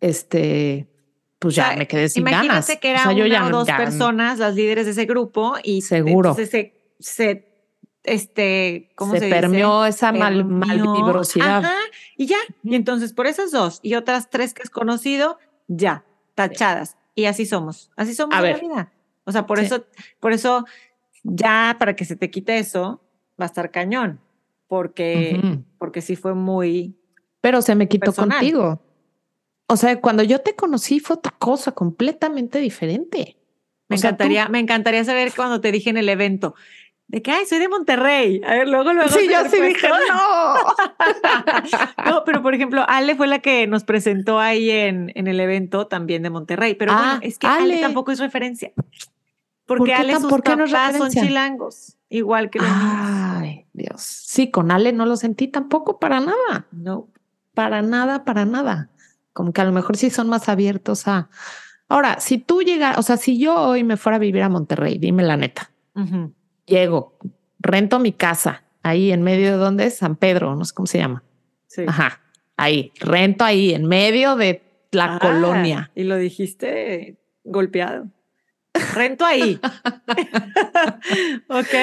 [0.00, 0.88] este,
[1.38, 2.78] pues ya me quedé sin imagínate ganas.
[2.80, 7.52] que era una o dos personas, las líderes de ese grupo, y seguro se, se
[8.04, 11.64] este, ¿cómo se, permeó esa mal, malvibrosidad.
[12.16, 12.38] y ya.
[12.62, 16.96] Y entonces por esas dos y otras tres que es conocido, ya, tachadas.
[17.14, 17.90] Y así somos.
[17.96, 18.92] Así somos en la vida.
[19.24, 19.84] O sea, por eso,
[20.20, 20.64] por eso,
[21.22, 23.02] ya para que se te quite eso,
[23.40, 24.20] va a estar cañón.
[24.66, 26.96] Porque, porque sí fue muy.
[27.40, 28.80] Pero se me quitó contigo.
[29.66, 33.36] O sea, cuando yo te conocí fue otra cosa completamente diferente.
[33.88, 36.54] Me encantaría, me encantaría saber cuando te dije en el evento
[37.12, 38.40] de que, ay, soy de Monterrey.
[38.42, 39.10] A ver, luego, luego.
[39.10, 40.54] Sí, yo sí dije, no.
[42.10, 45.86] no, pero por ejemplo, Ale fue la que nos presentó ahí en, en el evento
[45.86, 46.74] también de Monterrey.
[46.74, 47.80] Pero bueno, ah, es que Ale.
[47.80, 48.72] tampoco es referencia.
[49.66, 52.68] Porque qué Ale, sus por qué no papás son chilangos, igual que los.
[52.70, 54.00] Ay, Dios.
[54.00, 56.66] Sí, con Ale no lo sentí tampoco para nada.
[56.72, 57.08] No.
[57.52, 58.88] Para nada, para nada.
[59.34, 61.28] Como que a lo mejor sí son más abiertos a.
[61.88, 64.96] Ahora, si tú llegas, o sea, si yo hoy me fuera a vivir a Monterrey,
[64.96, 65.70] dime la neta.
[66.66, 67.18] Llego,
[67.58, 70.98] rento mi casa ahí en medio de donde es San Pedro, no sé cómo se
[70.98, 71.22] llama.
[71.66, 71.84] Sí.
[71.86, 72.20] Ajá,
[72.56, 75.90] ahí, rento ahí en medio de la Ah, colonia.
[75.94, 78.08] Y lo dijiste golpeado.
[78.94, 79.58] Rento ahí.
[81.48, 81.74] ok.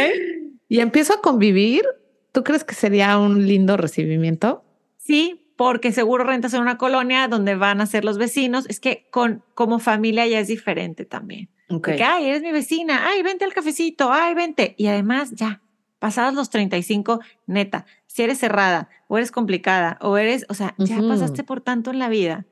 [0.67, 1.83] Y empiezo a convivir.
[2.31, 4.63] ¿Tú crees que sería un lindo recibimiento?
[4.97, 8.65] Sí, porque seguro rentas en una colonia donde van a ser los vecinos.
[8.69, 11.49] Es que con, como familia ya es diferente también.
[11.69, 11.87] Ok.
[11.87, 14.75] De que, ay, eres mi vecina, ay, vente al cafecito, ay, vente.
[14.77, 15.61] Y además, ya,
[15.99, 21.01] pasados los 35, neta, si eres cerrada o eres complicada o eres, o sea, ya
[21.01, 22.45] pasaste por tanto en la vida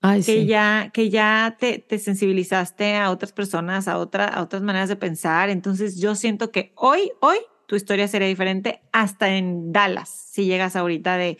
[0.00, 0.46] Ay, que sí.
[0.46, 4.96] ya, que ya te, te sensibilizaste a otras personas, a, otra, a otras maneras de
[4.96, 5.48] pensar.
[5.48, 10.76] Entonces yo siento que hoy, hoy, tu historia sería diferente hasta en Dallas, si llegas
[10.76, 11.38] ahorita de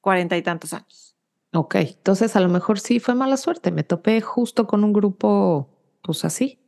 [0.00, 1.16] cuarenta y tantos años.
[1.52, 3.70] Ok, entonces a lo mejor sí fue mala suerte.
[3.70, 5.68] Me topé justo con un grupo,
[6.02, 6.59] pues así.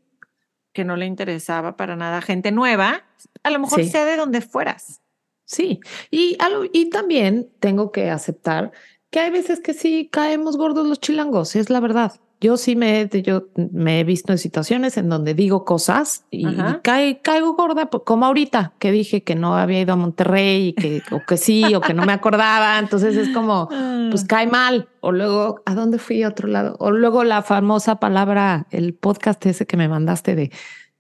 [0.72, 3.04] Que no le interesaba para nada gente nueva,
[3.42, 3.90] a lo mejor Sí.
[3.90, 5.00] sea de donde fueras.
[5.44, 5.80] Sí,
[6.10, 8.72] y, algo- y también tengo que aceptar
[9.10, 12.12] que hay veces que sí caemos gordos los chilangos, es la verdad.
[12.42, 16.44] Yo sí me, yo me he visto en situaciones en donde digo cosas y
[16.82, 20.72] cae- caigo gorda, pues, como ahorita que dije que no había ido a Monterrey y
[20.72, 22.78] que, o que sí, o que no me acordaba.
[22.80, 23.68] Entonces es como,
[24.10, 24.88] pues cae mal.
[25.00, 26.76] O luego, ¿a dónde fui a otro lado?
[26.80, 30.50] O luego la famosa palabra, el podcast ese que me mandaste de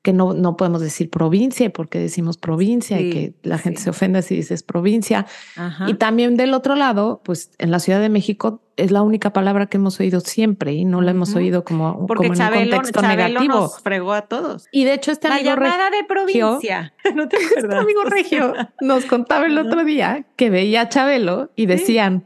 [0.02, 3.84] que no, no podemos decir provincia porque decimos provincia y que la gente sí.
[3.84, 5.26] se ofende si dices provincia.
[5.56, 5.88] Ajá.
[5.88, 9.66] Y también del otro lado, pues en la Ciudad de México es la única palabra
[9.66, 12.76] que hemos oído siempre y no la hemos oído como, Porque como en un Chabelo,
[12.76, 13.54] contexto Chabelo negativo.
[13.54, 14.66] nos fregó a todos.
[14.72, 16.92] Y de hecho este La amigo, re- llamada de provincia.
[17.14, 21.66] ¿No te este amigo regio nos contaba el otro día que veía a Chabelo y
[21.66, 22.24] decían,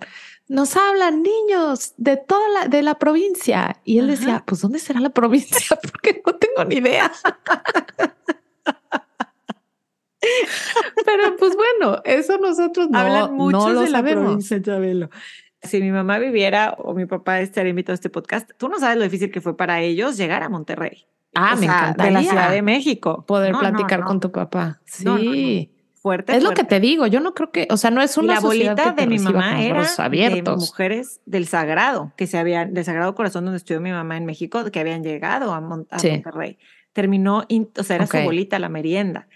[0.49, 3.81] nos hablan niños de toda la, de la provincia.
[3.85, 4.13] Y él Ajá.
[4.19, 5.77] decía, pues ¿dónde será la provincia?
[5.93, 7.11] Porque no tengo ni idea.
[11.05, 14.25] Pero pues bueno, eso nosotros no, Hablan mucho no lo de la sabemos.
[14.25, 15.11] provincia, Chabelo.
[15.63, 18.97] Si mi mamá viviera o mi papá estaría invitado a este podcast, tú no sabes
[18.97, 21.07] lo difícil que fue para ellos llegar a Monterrey.
[21.35, 23.25] Ah, O me sea, encantaría De la Ciudad de México.
[23.27, 24.07] poder no, platicar no.
[24.07, 24.81] con tu papá.
[24.85, 25.73] Sí.
[26.07, 26.37] Fuerte.
[26.37, 27.09] Es lo que te digo.
[27.09, 29.75] Yo no creo que, o sea, no es una la bolita de mi mamá era
[29.81, 30.57] brazos de abiertos.
[30.71, 34.65] mujeres del Sagrado, que se habían, del Sagrado Corazón donde estudió mi mamá en México,
[34.71, 36.11] que habían llegado a, Mon- a Sí.
[36.11, 36.59] Monterrey.
[36.93, 39.27] Terminó, in- o sea, era su bolita, la merienda.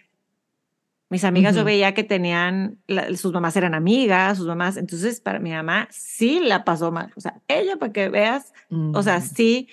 [1.09, 5.41] Mis amigas yo veía que tenían, la- sus mamás eran amigas, sus mamás, entonces para
[5.41, 7.13] mi mamá sí la pasó mal.
[7.17, 8.53] O sea, ella, para que veas,
[8.95, 9.23] o sea, Mm.
[9.23, 9.69] sí,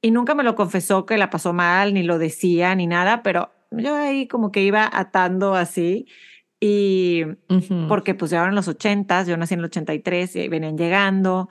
[0.00, 3.50] y nunca me lo confesó que la pasó mal, ni lo decía, ni nada, pero
[3.70, 6.06] yo ahí como que iba atando así.
[6.60, 7.86] Y Ujú.
[7.88, 11.48] porque pues ya eran los ochentas, yo nací en el 83 y venían llegando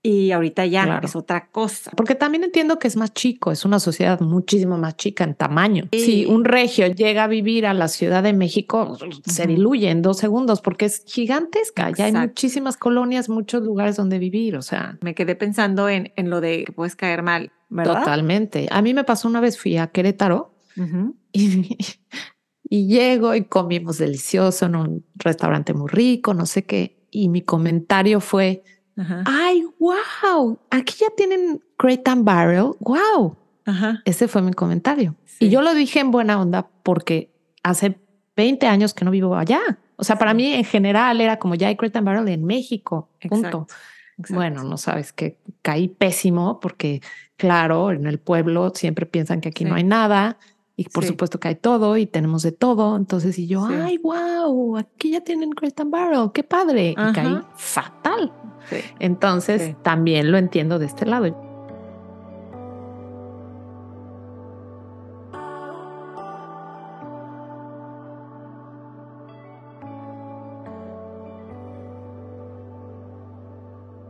[0.00, 1.06] y ahorita ya Claro.
[1.06, 1.90] es otra cosa.
[1.96, 5.88] Porque también entiendo que es más chico, es una sociedad muchísimo más chica en tamaño.
[5.92, 5.98] Sí.
[6.00, 10.16] Si un regio llega a vivir a la Ciudad de México, se diluye en dos
[10.18, 11.90] segundos porque es gigantesca.
[11.90, 12.28] Ya hay Exacto.
[12.28, 14.56] muchísimas colonias, muchos lugares donde vivir.
[14.56, 17.98] O sea, Me quedé pensando en, en lo de que puedes caer mal, ¿verdad?
[17.98, 18.68] totalmente.
[18.70, 21.16] A mí me pasó una vez, fui a Querétaro Ujú.
[21.32, 21.76] y,
[22.68, 26.96] y llego y comimos delicioso en un restaurante muy rico, no sé qué.
[27.10, 28.62] Y mi comentario fue,
[28.96, 29.24] Ajá.
[29.26, 32.72] ay, wow, aquí ya tienen Crate and Barrel.
[32.80, 33.36] Wow.
[33.64, 34.02] Ajá.
[34.04, 35.14] Ese fue mi comentario.
[35.24, 35.46] Sí.
[35.46, 37.30] Y yo lo dije en buena onda porque
[37.62, 37.98] hace
[38.36, 39.60] 20 años que no vivo allá.
[39.96, 43.08] O sea, para mí en general era como ya hay and Barrel en México.
[43.20, 43.36] Punto.
[43.36, 43.66] Exacto,
[44.16, 44.34] exacto.
[44.34, 47.02] Bueno, no sabes que caí pésimo porque,
[47.36, 50.38] claro, en el pueblo siempre piensan que aquí no hay nada
[50.78, 51.08] y por Sí.
[51.08, 52.96] supuesto que hay todo y tenemos de todo.
[52.96, 53.74] Entonces, y yo, Sí.
[53.74, 56.90] ay, wow, aquí ya tienen Crate and Barrel, qué padre.
[56.90, 58.32] Y caí fatal.
[58.70, 58.76] Sí.
[59.00, 61.34] Entonces, también lo entiendo de este lado.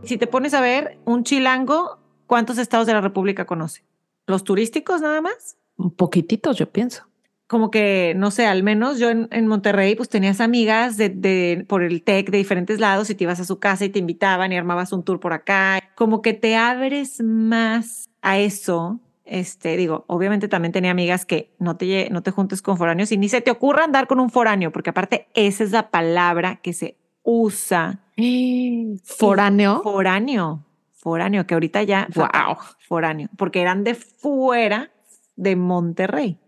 [0.05, 3.85] Si te pones a ver, un chilango, ¿cuántos estados de la República conoce?
[4.27, 5.57] ¿Los turísticos nada más?
[5.79, 7.05] Un poquititos, yo pienso.
[7.47, 11.65] como que, no sé, al menos yo en, en Monterrey, pues tenías amigas de, de,
[11.67, 14.53] por el TEC de diferentes lados y te ibas a su casa y te invitaban
[14.53, 15.81] y armabas un tour por acá.
[15.95, 19.01] Como que te abres más a eso.
[19.25, 23.17] Este, digo, obviamente también tenía amigas que no te, no te juntes con foráneos y
[23.17, 26.73] ni se te ocurra andar con un foráneo, porque aparte esa es la palabra que
[26.75, 28.01] se usa.
[29.05, 29.81] Foráneo.
[29.83, 32.57] Foráneo, foráneo, que ahorita ya, Wow.
[32.89, 34.91] foráneo, porque eran de fuera
[35.39, 36.39] de Monterrey.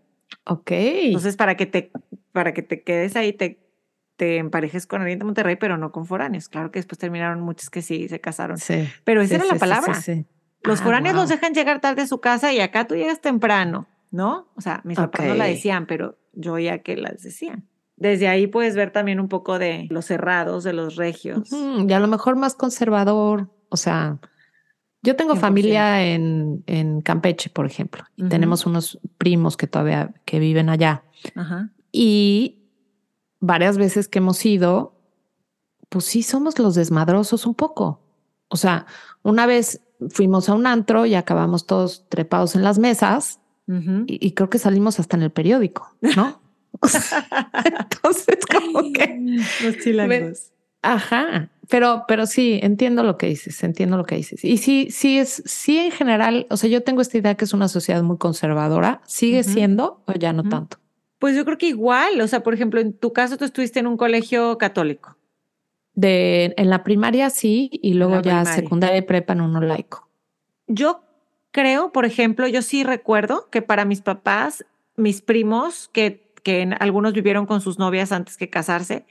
[0.45, 0.71] Ok.
[0.71, 1.91] Entonces, para que te,
[2.31, 3.59] para que te quedes ahí, te,
[4.17, 6.49] te emparejes con alguien de Monterrey, pero no con foráneos.
[6.49, 8.57] Claro que después terminaron muchos que sí se casaron.
[8.57, 8.87] Sí.
[9.03, 9.93] Pero esa sí, era sí, la palabra.
[9.95, 10.25] sí, sí.
[10.63, 13.87] Los Ah, foráneos los dejan llegar tarde a su casa y acá tú llegas temprano,
[14.11, 14.47] ¿no?
[14.55, 17.67] O sea, mis papás no la decían, pero yo ya que las decían.
[17.95, 21.49] Desde ahí puedes ver también un poco de los cerrados, de los regios.
[21.51, 23.49] Y a lo mejor más conservador.
[23.69, 24.19] O sea,
[25.01, 25.39] yo tengo 100%.
[25.39, 31.03] familia en, en Campeche, por ejemplo, y tenemos unos primos que todavía que viven allá.
[31.35, 31.69] Ajá.
[31.91, 32.59] Y
[33.39, 34.95] varias veces que hemos ido,
[35.89, 38.01] pues sí somos los desmadrosos un poco.
[38.47, 38.85] O sea,
[39.23, 44.31] una vez fuimos a un antro y acabamos todos trepados en las mesas y, y
[44.33, 46.41] creo que salimos hasta en el periódico, ¿no?
[46.81, 50.51] Entonces, como que, Los chilangos.
[50.81, 54.43] ajá, pero, pero sí, entiendo lo que dices, entiendo lo que dices.
[54.43, 57.53] Y sí, sí es, sí en general, o sea, yo tengo esta idea que es
[57.53, 60.77] una sociedad muy conservadora, sigue siendo o ya no tanto.
[61.17, 63.87] Pues yo creo que igual, o sea, por ejemplo, en tu caso tú estuviste en
[63.87, 65.15] un colegio católico.
[65.93, 68.53] De, en la primaria sí, y luego ya primaria.
[68.53, 70.09] secundaria y prepa en uno laico.
[70.67, 71.05] Yo
[71.51, 74.65] creo, por ejemplo, yo sí recuerdo que para mis papás,
[74.97, 79.05] mis primos, que, que algunos vivieron con sus novias antes que casarse,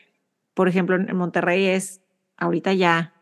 [0.52, 2.02] por ejemplo, en Monterrey es,
[2.40, 3.12] ahorita ya,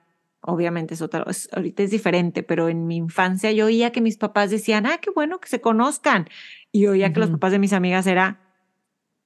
[0.40, 4.16] obviamente es otra, es- ahorita es diferente, pero en mi infancia yo oía que mis
[4.16, 6.28] papás decían, ah, qué bueno que se conozcan.
[6.72, 8.40] Y oía que los papás de mis amigas era,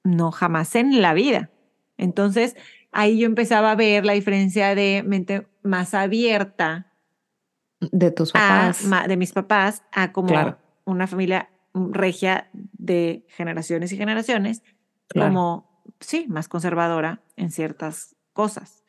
[0.03, 1.49] no, jamás en la vida.
[1.97, 2.55] Entonces,
[2.91, 6.91] ahí yo empezaba a ver la diferencia de mente más abierta
[7.79, 8.83] De tus papás.
[9.07, 10.57] de mis papás a como Claro.
[10.85, 14.63] una familia regia de generaciones y generaciones,
[15.09, 15.29] Claro.
[15.29, 18.83] como, sí, más conservadora en ciertas cosas,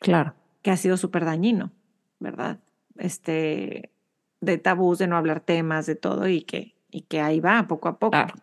[0.00, 0.34] Claro.
[0.64, 1.70] Que ha sido súper dañino,
[2.18, 2.58] ¿verdad?
[2.96, 3.92] Este,
[4.40, 7.88] de tabús, de no hablar temas, de todo, y que, y que ahí va, poco
[7.88, 8.12] a poco.
[8.12, 8.34] Claro.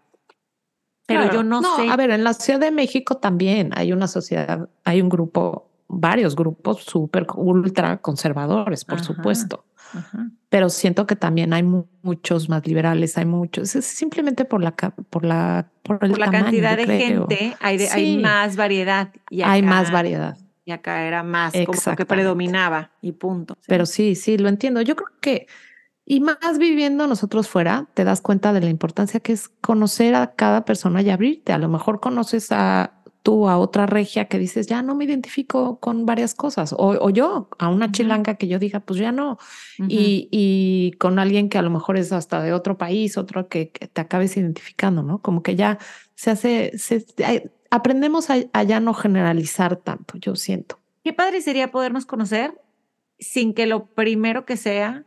[1.08, 1.34] Pero Claro.
[1.34, 1.90] yo no, sé.
[1.90, 6.36] A ver, en la Ciudad de México también hay una sociedad, hay un grupo, varios
[6.36, 9.04] grupos súper ultra conservadores, por Ajá.
[9.04, 9.66] supuesto.
[9.94, 10.30] Ajá.
[10.50, 14.72] Pero siento que también hay mu- muchos más liberales, hay muchos, es simplemente por la
[14.76, 17.28] por la por el Por la tamaño, cantidad de creo.
[17.28, 18.22] gente, hay, de- hay Sí.
[18.22, 19.10] más variedad.
[19.32, 20.38] y Hay más variedad.
[20.64, 23.56] Y acá era más como que predominaba y punto.
[23.60, 23.66] ¿sí?
[23.68, 24.82] Pero sí, sí, lo entiendo.
[24.82, 25.48] Yo creo que,
[26.06, 30.36] y más viviendo nosotros fuera, te das cuenta de la importancia que es conocer a
[30.36, 31.54] cada persona y abrirte.
[31.54, 35.80] A lo mejor conoces a tú a otra regia que dices, ya no me identifico
[35.80, 36.74] con varias cosas.
[36.74, 39.38] O, o yo, a una chilanga que yo diga, pues ya no.
[39.88, 43.70] Y, y con alguien que a lo mejor es hasta de otro país, otro que,
[43.72, 45.22] que te acabes identificando, ¿no?
[45.22, 45.78] Como que ya
[46.16, 47.06] se hace, se,
[47.72, 50.80] aprendemos a, a ya no generalizar tanto, yo siento.
[51.04, 52.62] Qué padre sería podernos conocer
[53.18, 55.06] sin que lo primero que sea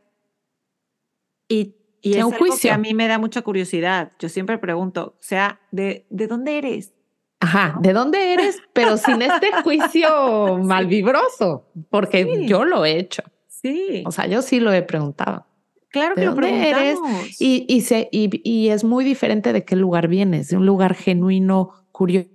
[1.48, 2.72] y, y Sea es un algo que juicio.
[2.74, 4.12] a mí me da mucha curiosidad.
[4.18, 6.92] Yo siempre pregunto, o sea, ¿de, de dónde eres?
[7.40, 8.62] Ajá, ¿de dónde eres?
[8.72, 12.46] Pero sin este juicio malvibroso, porque Sí.
[12.48, 13.22] yo lo he hecho.
[13.48, 15.46] Sí, O sea, yo sí lo he preguntado.
[15.90, 16.94] claro ¿de que lo dónde eres?
[16.98, 17.40] preguntamos.
[17.40, 20.94] Y, y, se, y, y es muy diferente de qué lugar vienes, de un lugar
[20.94, 22.28] genuino, curioso,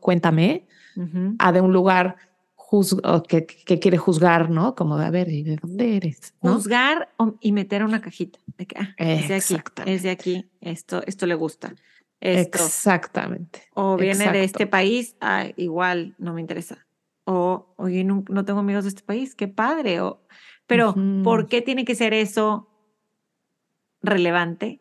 [0.00, 0.66] cuéntame,
[0.96, 1.36] Ujú.
[1.38, 2.16] a de un lugar
[3.28, 4.74] que, que quiere juzgar, ¿no?
[4.74, 6.34] Como de, a ver, ¿y de dónde eres?
[6.42, 6.54] ¿No?
[6.54, 7.08] Juzgar
[7.40, 8.38] y meter una cajita.
[8.58, 11.74] De que, ah, es de aquí, es de aquí, esto, esto le gusta.
[12.20, 12.64] Esto.
[12.64, 13.62] Exactamente.
[13.74, 16.86] O viene de este país, ah, igual no me interesa.
[17.24, 20.00] O, oye, no, no tengo amigos de este país, qué padre.
[20.00, 20.22] O,
[20.66, 20.94] pero.
[21.22, 22.68] ¿por qué tiene que ser eso
[24.02, 24.80] relevante?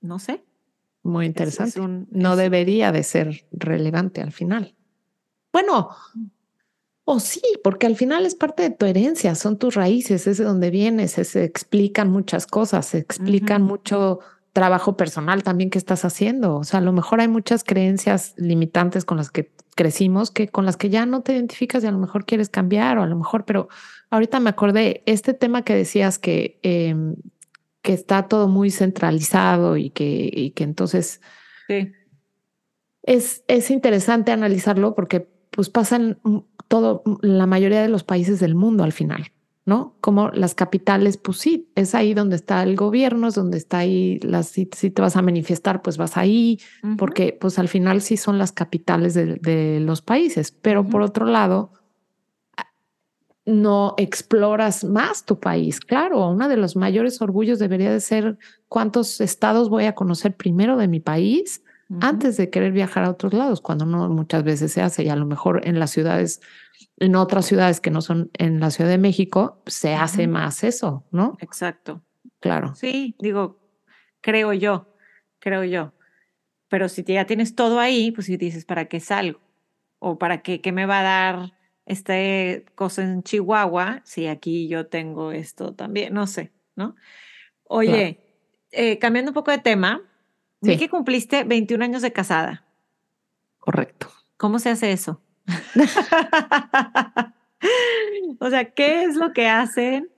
[0.00, 0.44] No sé.
[1.02, 1.70] Muy Es- interesante.
[1.70, 4.74] es un- no es- debería de ser relevante al final.
[5.52, 5.90] Bueno,
[7.04, 10.44] o sí, porque al final es parte de tu herencia, son tus raíces, es de
[10.44, 14.20] donde vienes, es- se explican muchas cosas, se explican mucho
[14.52, 16.56] trabajo personal también que estás haciendo.
[16.56, 20.66] O sea, a lo mejor hay muchas creencias limitantes con las que crecimos que con
[20.66, 23.16] las que ya no te identificas y a lo mejor quieres cambiar o a lo
[23.16, 23.68] mejor, pero
[24.10, 27.16] ahorita me acordé, este tema que decías que, em,
[27.82, 31.20] que está todo muy centralizado y que, y que entonces
[31.68, 31.90] Sí.
[33.02, 36.18] es, es interesante analizarlo porque pues pasan
[36.68, 39.32] todo, la mayoría de los países del mundo al final,
[39.66, 39.96] ¿no?
[40.00, 44.18] Como las capitales, pues sí, es ahí donde está el gobierno, es donde está ahí,
[44.22, 46.58] las, si, si te vas a manifestar, pues vas ahí,
[46.96, 51.26] porque pues al final sí son las capitales de, de los países, pero por otro
[51.26, 51.72] lado,
[53.44, 55.80] no exploras más tu país.
[55.80, 58.38] Claro, uno de los mayores orgullos debería de ser
[58.68, 61.62] cuántos estados voy a conocer primero de mi país
[62.00, 65.16] antes de querer viajar a otros lados, cuando no muchas veces se hace y a
[65.16, 66.40] lo mejor en las ciudades,
[66.96, 71.04] en otras ciudades que no son en la Ciudad de México, se hace más eso,
[71.10, 71.36] ¿no?
[71.40, 72.02] Exacto.
[72.40, 72.74] Claro.
[72.74, 73.60] Sí, digo,
[74.22, 74.88] creo yo,
[75.38, 75.92] creo yo.
[76.68, 79.40] pero si ya tienes todo ahí, pues si dices, ¿para qué salgo?
[79.98, 81.52] ¿O para qué, qué me va a dar
[81.86, 82.14] esta
[82.74, 86.14] cosa en Chihuahua si aquí yo tengo esto también?
[86.14, 86.94] No sé, ¿no?
[87.64, 88.20] Oye,
[88.70, 90.02] eh, cambiando un poco de tema,
[90.60, 92.64] vi que cumpliste 21 años de casada.
[93.58, 94.10] Correcto.
[94.36, 95.20] ¿Cómo se hace eso?
[98.40, 100.10] o sea, ¿qué es lo que hacen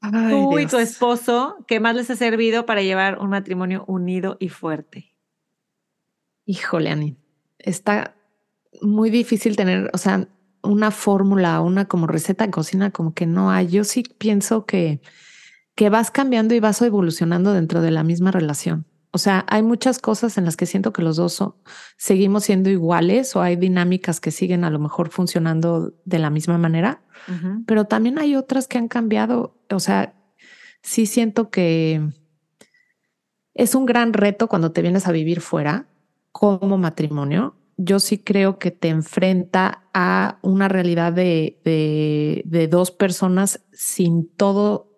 [0.00, 4.48] tú y tu esposo que más les ha servido para llevar un matrimonio unido y
[4.48, 5.14] fuerte?
[6.46, 7.16] Híjole, Ani,
[7.58, 8.14] está
[8.80, 10.28] muy difícil tener, o sea,
[10.62, 13.68] una fórmula, una como receta de cocina, como que no hay.
[13.68, 15.00] Yo sí pienso que,
[15.74, 18.86] que vas cambiando y vas evolucionando dentro de la misma relación.
[19.12, 21.42] O sea, hay muchas cosas en las que siento que los dos
[21.96, 26.58] seguimos siendo iguales o hay dinámicas que siguen a lo mejor funcionando de la misma
[26.58, 27.02] manera,
[27.66, 29.58] pero también hay otras que han cambiado.
[29.68, 30.14] O sea,
[30.82, 32.08] sí siento que
[33.54, 35.88] es un gran reto cuando te vienes a vivir fuera
[36.30, 37.56] como matrimonio.
[37.82, 44.28] Yo sí creo que te enfrenta a una realidad de, de, de dos personas sin
[44.28, 44.90] todo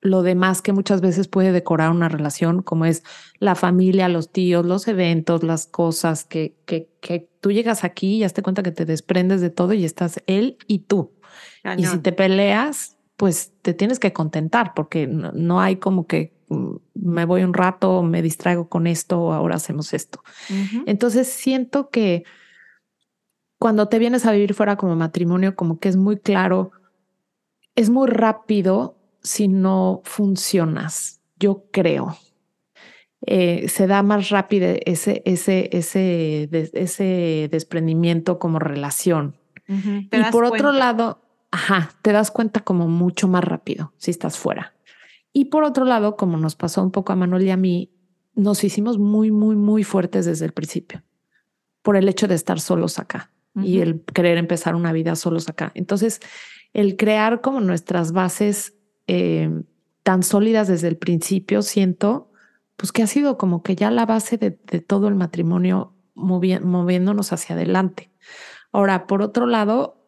[0.00, 3.02] lo demás que muchas veces puede decorar una relación, como es
[3.40, 8.18] la familia, los tíos, los eventos, las cosas, que, que, que tú llegas aquí y
[8.20, 11.14] ya te cuenta que te desprendes de todo y estás él y tú.
[11.76, 16.37] Y si te peleas, pues te tienes que contentar porque no, hay como que
[16.94, 20.22] me voy un rato, me distraigo con esto, ahora hacemos esto.
[20.86, 22.24] Entonces siento que
[23.58, 26.70] cuando te vienes a vivir fuera como matrimonio, como que es muy claro,
[27.74, 32.16] es muy rápido si no funcionas, yo creo.
[33.26, 39.36] Eh, se da más rápido ese, ese, ese, ese desprendimiento como relación.
[39.66, 41.20] Y por otro lado,
[41.50, 44.72] ajá, te das cuenta como mucho más rápido si estás fuera.
[45.38, 47.92] Y por otro lado, como nos pasó un poco a Manuel y a mí,
[48.34, 51.04] nos hicimos muy, muy, muy fuertes desde el principio
[51.82, 55.70] por el hecho de estar solos acá y el querer empezar una vida solos acá.
[55.76, 56.18] Entonces,
[56.72, 58.74] el crear como nuestras bases
[59.06, 59.62] eh,
[60.02, 62.32] tan sólidas desde el principio, siento,
[62.74, 67.54] pues que ha sido como que ya la base de, todo el matrimonio moviéndonos hacia
[67.54, 68.10] adelante.
[68.72, 70.04] Ahora, por otro lado,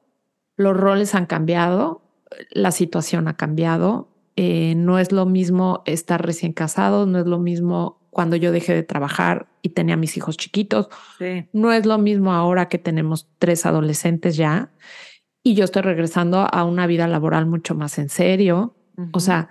[0.57, 2.03] los roles han cambiado,
[2.51, 7.39] la situación ha cambiado, eh, no es lo mismo estar recién casado, no es lo
[7.39, 10.89] mismo cuando yo dejé de trabajar y tenía mis hijos chiquitos,
[11.53, 14.73] no es lo mismo ahora que tenemos tres adolescentes ya.
[15.43, 18.75] Y yo estoy regresando a una vida laboral mucho más en serio.
[19.13, 19.49] O sea,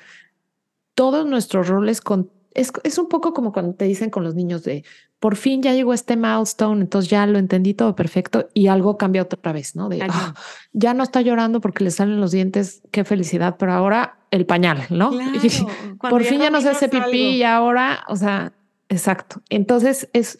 [0.93, 4.63] todos nuestros roles con, es, es, un poco como cuando te dicen con los niños
[4.63, 4.83] de
[5.19, 9.23] por fin ya llegó este milestone, entonces ya lo entendí todo perfecto y algo cambia
[9.23, 9.89] otra vez, ¿no?
[9.89, 10.33] De ah,
[10.73, 14.85] ya no está llorando porque le salen los dientes, qué felicidad, pero ahora el pañal,
[14.89, 15.11] ¿no?
[16.09, 18.53] por fin ya no se hace pipí y ahora, o sea,
[18.89, 19.41] exacto.
[19.49, 20.37] Entonces es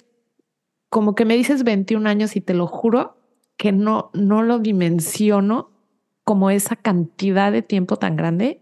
[0.89, 3.17] como que me dices 21 años y te lo juro
[3.57, 5.71] que no, no lo dimensiono
[6.23, 8.61] como esa cantidad de tiempo tan grande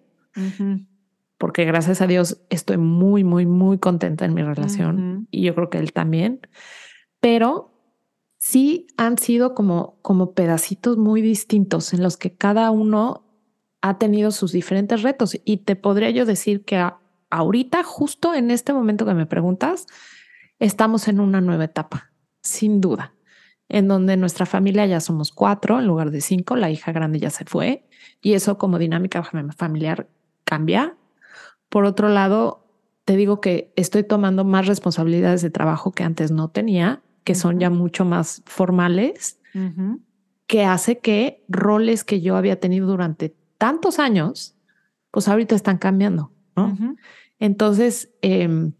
[1.38, 5.70] porque gracias a Dios estoy muy, muy, muy contenta en mi relación y yo creo
[5.70, 6.42] que él también,
[7.20, 7.74] pero
[8.38, 13.27] sí han sido como, como pedacitos muy distintos en los que cada uno
[13.90, 15.40] ha tenido sus diferentes retos.
[15.46, 16.84] Y te podría yo decir que
[17.30, 19.88] ahorita, justo en este momento que me preguntas,
[20.60, 22.12] estamos en una nueva etapa,
[22.42, 23.14] sin duda,
[23.70, 27.30] en donde nuestra familia ya somos cuatro en lugar de cinco, la hija grande ya
[27.30, 27.88] se fue
[28.22, 30.08] y eso como dinámica familiar
[30.44, 30.96] cambia.
[31.70, 32.66] Por otro lado,
[33.06, 37.60] te digo que estoy tomando más responsabilidades de trabajo que antes no tenía, que son
[37.60, 39.40] ya mucho más formales,
[40.46, 44.56] que hace que roles que yo había tenido durante tantos años,
[45.12, 46.76] pues ahorita están cambiando, ¿no?
[47.40, 48.74] Entonces, em,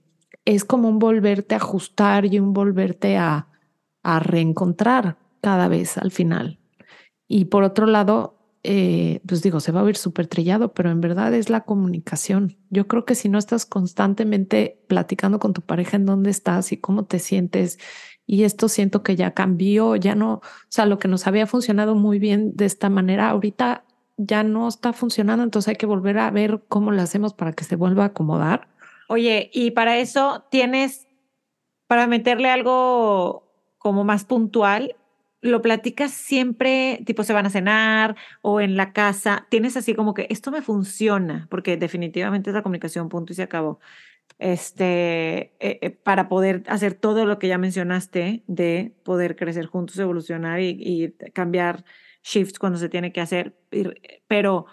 [0.46, 3.48] es como un volverte a ajustar y un volverte a,
[4.04, 6.60] a reencontrar cada vez al final.
[7.28, 11.02] Y por otro lado, eh, pues digo, se va a oír súper trillado, pero en
[11.02, 12.58] verdad es la comunicación.
[12.70, 16.78] Yo creo que si no estás constantemente platicando con tu pareja en dónde estás y
[16.78, 17.80] cómo te sientes,
[18.26, 21.96] y esto siento que ya cambió, ya no, o sea, lo que nos había funcionado
[21.96, 23.86] muy bien de esta manera, ahorita
[24.18, 27.64] ya no está funcionando, entonces hay que volver a ver cómo lo hacemos para que
[27.64, 28.68] se vuelva a acomodar.
[29.08, 31.08] Oye, y para eso tienes,
[31.88, 33.48] para meterle algo
[33.78, 34.96] como más puntual,
[35.42, 40.16] lo platicas siempre, tipo se van a cenar o en la casa, tienes así como
[40.16, 43.80] que esto me funciona, porque definitivamente es la comunicación, punto y se acabó.
[44.40, 49.98] Este, eh, eh, para poder hacer todo lo que ya mencionaste de poder crecer juntos,
[50.00, 51.86] evolucionar y, y cambiar
[52.28, 53.58] shifts cuando se tiene que hacer,
[54.28, 54.66] pero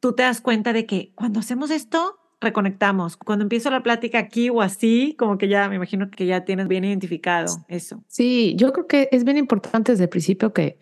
[0.00, 3.16] tú te das cuenta de que cuando hacemos esto, reconectamos.
[3.16, 6.68] Cuando empiezo la plática aquí o así, como que ya me imagino que ya tienes
[6.68, 8.04] bien identificado eso.
[8.06, 10.78] Sí, yo creo que es bien importante desde el principio que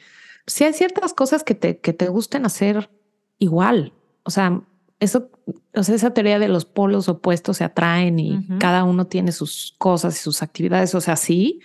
[0.47, 2.91] si hay ciertas cosas que te, que te gusten hacer
[3.39, 3.95] igual,
[4.25, 4.63] o sea,
[4.99, 5.30] eso,
[5.74, 9.74] o sea, esa teoría de los polos opuestos se atraen y cada uno tiene sus
[9.76, 11.61] cosas y sus actividades, o sea, sí,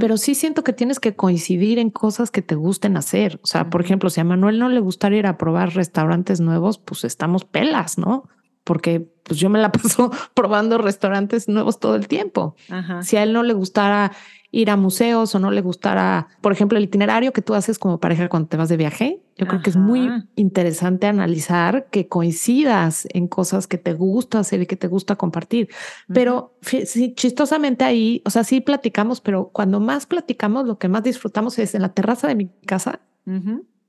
[0.00, 3.38] pero sí siento que tienes que coincidir en cosas que te gusten hacer.
[3.42, 6.78] O sea, por ejemplo, si a Manuel no le gustaría ir a probar restaurantes nuevos,
[6.78, 8.28] pues estamos pelas, ¿no?
[8.64, 12.56] Porque pues yo me la paso probando restaurantes nuevos todo el tiempo.
[13.02, 14.12] Si a él no le gustara
[14.54, 17.98] ir a museos o no le gustara, por ejemplo, el itinerario que tú haces como
[17.98, 19.22] pareja cuando te vas de viaje.
[19.38, 24.60] Yo creo que es muy interesante analizar que coincidas en cosas que te gusta hacer
[24.60, 25.68] y que te gusta compartir.
[26.12, 31.02] Pero sí, chistosamente ahí, o sea, sí platicamos, pero cuando más platicamos, lo que más
[31.02, 33.00] disfrutamos es en la terraza de mi casa,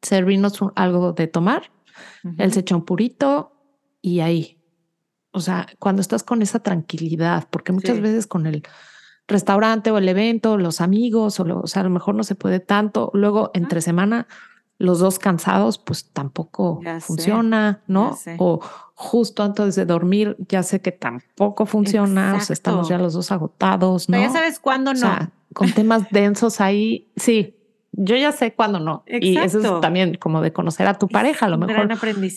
[0.01, 1.71] servirnos algo de tomar.
[2.37, 3.51] Él se echa un purito
[4.01, 4.57] y ahí.
[5.33, 8.63] O sea, cuando estás con esa tranquilidad, porque muchas veces con el
[9.27, 12.59] restaurante o el evento, los amigos, o, o sea, a lo mejor no se puede
[12.59, 13.09] tanto.
[13.13, 14.27] Luego, entre semana,
[14.77, 18.17] los dos cansados, pues tampoco funciona, ¿no?
[18.37, 18.59] O
[18.95, 23.31] justo antes de dormir, ya sé que tampoco funciona, o sea, estamos ya los dos
[23.31, 24.19] agotados, ¿no?
[24.19, 24.99] ya sabes cuándo no.
[24.99, 27.55] O sea, con temas densos ahí, sí,
[27.95, 29.03] yo ya sé cuándo no.
[29.07, 31.45] Y eso es también como de conocer a tu pareja.
[31.45, 31.87] A lo mejor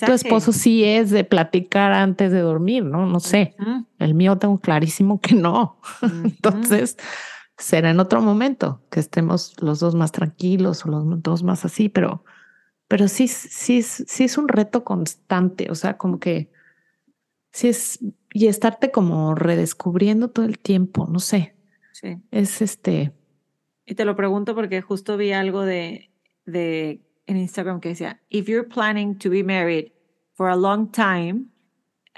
[0.04, 3.06] tu esposo sí es de platicar antes de dormir, ¿no?
[3.06, 3.56] No sé.
[3.98, 5.80] El mío tengo clarísimo que no.
[6.02, 6.98] Entonces,
[7.56, 11.88] será en otro momento que estemos los dos más tranquilos o los dos más así,
[11.88, 12.22] pero,
[12.86, 15.68] pero sí, sí, sí es un reto constante.
[15.70, 16.50] O sea, como que
[17.50, 17.98] sí es
[18.30, 21.06] y estarte como redescubriendo todo el tiempo.
[21.06, 21.56] No sé.
[21.92, 22.18] Sí.
[22.30, 23.14] Es este
[23.86, 26.10] y te lo pregunto porque justo vi algo de,
[26.44, 29.92] de en Instagram que decía, if you're planning to be married
[30.34, 31.46] for a long time,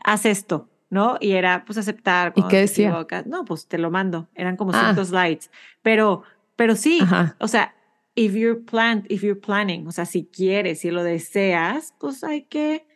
[0.05, 1.19] haz esto, ¿no?
[1.21, 2.33] Y era pues aceptar.
[2.37, 3.07] ¿Y qué decía?
[3.27, 4.29] No, pues te lo mando.
[4.35, 4.81] Eran como ah.
[4.81, 5.51] cientos slides.
[5.83, 6.23] Pero,
[6.57, 7.01] pero sí,
[7.39, 7.75] o sea,
[8.14, 12.45] if you're plan, if you're planning, o sea, si quieres, si lo deseas, pues hay
[12.45, 12.87] que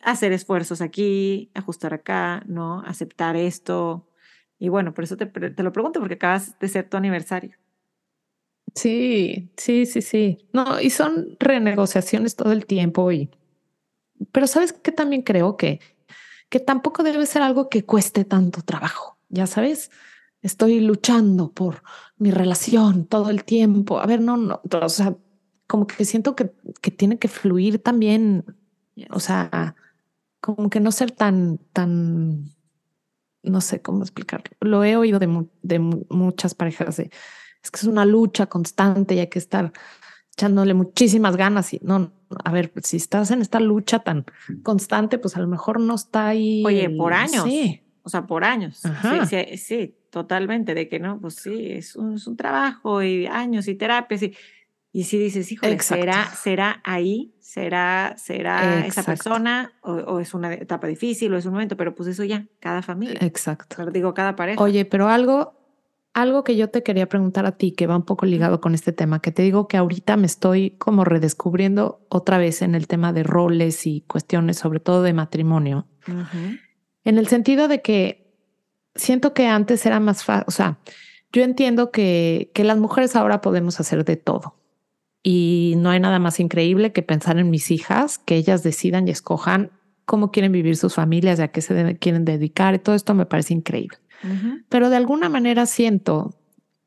[0.00, 2.82] hacer esfuerzos aquí, ajustar acá, ¿no?
[2.82, 4.06] Aceptar esto,
[4.58, 7.56] y bueno, por eso te, te lo pregunto, porque acabas de ser tu aniversario.
[8.74, 10.48] Sí, sí, sí, sí.
[10.52, 13.30] No, y son renegociaciones todo el tiempo y
[14.32, 15.80] pero sabes que también creo que
[16.48, 19.18] que tampoco debe ser algo que cueste tanto trabajo.
[19.28, 19.90] Ya sabes,
[20.40, 21.82] estoy luchando por
[22.16, 23.98] mi relación todo el tiempo.
[23.98, 25.16] A ver, no, no, o sea,
[25.66, 28.44] como que siento que, que tiene que fluir también,
[29.10, 29.74] o sea,
[30.40, 32.53] como que no ser tan, tan
[33.44, 34.50] no sé cómo explicarlo.
[34.60, 37.10] Lo he oído de, de muchas parejas de,
[37.62, 39.72] es que es una lucha constante y hay que estar
[40.32, 42.12] echándole muchísimas ganas y no,
[42.44, 44.24] a ver, si estás en esta lucha tan
[44.62, 46.64] constante, pues a lo mejor no está ahí.
[46.66, 47.44] Oye, por años.
[47.44, 47.80] Sí.
[48.02, 48.82] O sea, por años.
[49.30, 53.66] Sí, sí, totalmente, de que no, pues sí, es un, es un trabajo y años
[53.66, 54.34] y terapias y
[54.94, 57.34] y si dices, híjole, ¿será, ¿será ahí?
[57.40, 59.72] ¿Será, será esa persona?
[59.80, 61.76] O, es una etapa difícil o es un momento?
[61.76, 63.18] Pero pues eso ya, cada familia.
[63.20, 63.90] Exacto.
[63.90, 64.62] digo, cada pareja.
[64.62, 65.58] Oye, pero algo,
[66.12, 68.92] algo que yo te quería preguntar a ti, que va un poco ligado con este
[68.92, 73.12] tema, que te digo que ahorita me estoy como redescubriendo otra vez en el tema
[73.12, 75.88] de roles y cuestiones, sobre todo de matrimonio.
[77.02, 78.32] En el sentido de que
[78.94, 80.78] siento que antes era más fácil, o sea,
[81.32, 84.54] yo entiendo que, que las mujeres ahora podemos hacer de todo
[85.26, 89.10] y no hay nada más increíble que pensar en mis hijas, que ellas decidan y
[89.10, 89.70] escojan
[90.04, 92.74] cómo quieren vivir sus familias, a qué se quieren dedicar.
[92.74, 93.98] Y todo esto me parece increíble.
[94.68, 96.34] Pero de alguna manera siento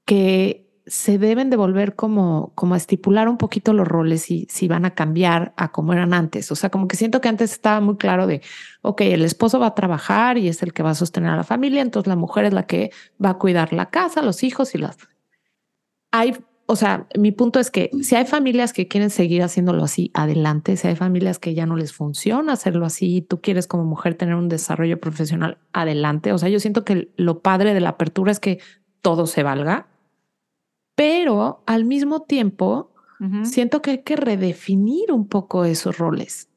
[0.06, 4.68] que se deben de volver como, como a estipular un poquito los roles y si
[4.68, 6.52] van a cambiar a como eran antes.
[6.52, 8.42] O sea, como que siento que antes estaba muy claro de,
[8.84, 11.44] ok, el esposo va a trabajar y es el que va a sostener a la
[11.44, 12.92] familia, entonces la mujer es la que
[13.24, 14.98] va a cuidar la casa, los hijos y las...
[16.12, 16.38] Hay
[16.70, 20.76] o sea, mi punto es que si hay familias que quieren seguir haciéndolo así, adelante.
[20.76, 24.16] Si hay familias que ya no les funciona hacerlo así y tú quieres como mujer
[24.16, 26.34] tener un desarrollo profesional, adelante.
[26.34, 28.60] O sea, yo siento que lo padre de la apertura es que
[29.02, 29.88] todo se valga,
[30.94, 32.94] pero al mismo tiempo
[33.44, 36.50] siento que hay que redefinir un poco esos roles.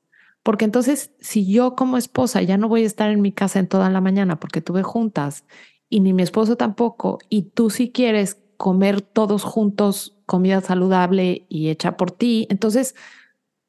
[0.43, 3.69] Porque entonces, si yo como esposa ya no voy a estar en mi casa en
[3.69, 5.45] toda la mañana porque tuve juntas
[5.89, 11.71] y ni mi esposo tampoco, y tú si quieres comer todos juntos comida saludable y
[11.71, 12.47] hecha por ti.
[12.51, 12.95] Entonces,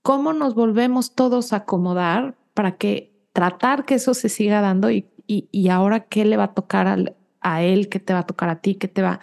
[0.02, 5.08] ¿cómo nos volvemos todos a acomodar para que tratar que eso se siga dando y,
[5.28, 8.60] y, ahora qué le va a tocar a él, qué te va a tocar a
[8.60, 9.22] ti, qué te va...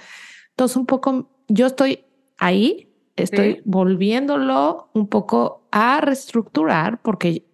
[0.53, 2.03] Entonces, un poco, yo estoy
[2.39, 7.45] ahí, estoy volviéndolo un poco a reestructurar porque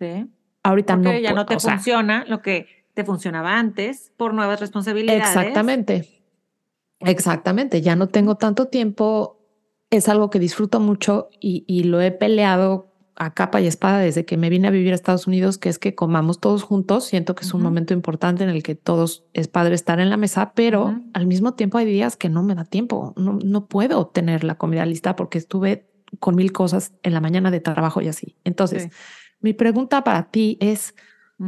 [0.62, 1.18] ahorita no...
[1.18, 5.26] ya no te funciona lo que te funcionaba antes por nuevas responsabilidades.
[5.26, 6.23] Exactamente.
[7.00, 7.82] Exactamente.
[7.82, 9.40] Ya no tengo tanto tiempo.
[9.90, 14.24] Es algo que disfruto mucho y, y lo he peleado a capa y espada desde
[14.24, 17.04] que me vine a vivir a Estados Unidos, que es que comamos todos juntos.
[17.04, 20.16] Siento que es un momento importante en el que todos es padre estar en la
[20.16, 23.12] mesa, pero al mismo tiempo hay días que no me da tiempo.
[23.16, 27.50] No, no puedo tener la comida lista porque estuve con mil cosas en la mañana
[27.50, 28.36] de trabajo y así.
[28.44, 28.90] Entonces,
[29.40, 30.94] mi pregunta para ti es,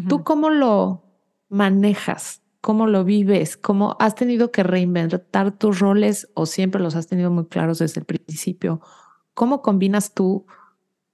[0.09, 1.05] ¿tú cómo lo
[1.49, 2.43] manejas?
[2.67, 3.57] ¿Cómo lo vives?
[3.57, 8.01] ¿Cómo has tenido que reinventar tus roles o siempre los has tenido muy claros desde
[8.01, 8.81] el principio?
[9.35, 10.47] ¿Cómo combinas tú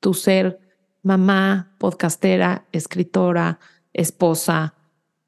[0.00, 0.58] tu ser
[1.02, 3.60] mamá, podcastera, escritora,
[3.92, 4.74] esposa,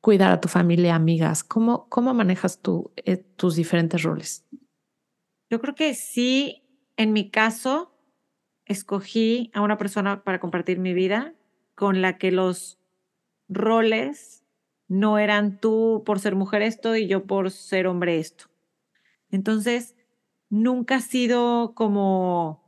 [0.00, 1.44] cuidar a tu familia, amigas?
[1.44, 4.46] ¿Cómo, cómo manejas tú eh, tus diferentes roles?
[5.50, 6.62] Yo creo que sí,
[6.96, 7.92] en mi caso,
[8.64, 11.34] escogí a una persona para compartir mi vida
[11.74, 12.78] con la que los
[13.50, 14.43] roles
[14.94, 18.44] no eran tú por ser mujer esto y yo por ser hombre esto.
[19.30, 19.96] Entonces,
[20.50, 22.62] nunca ha sido como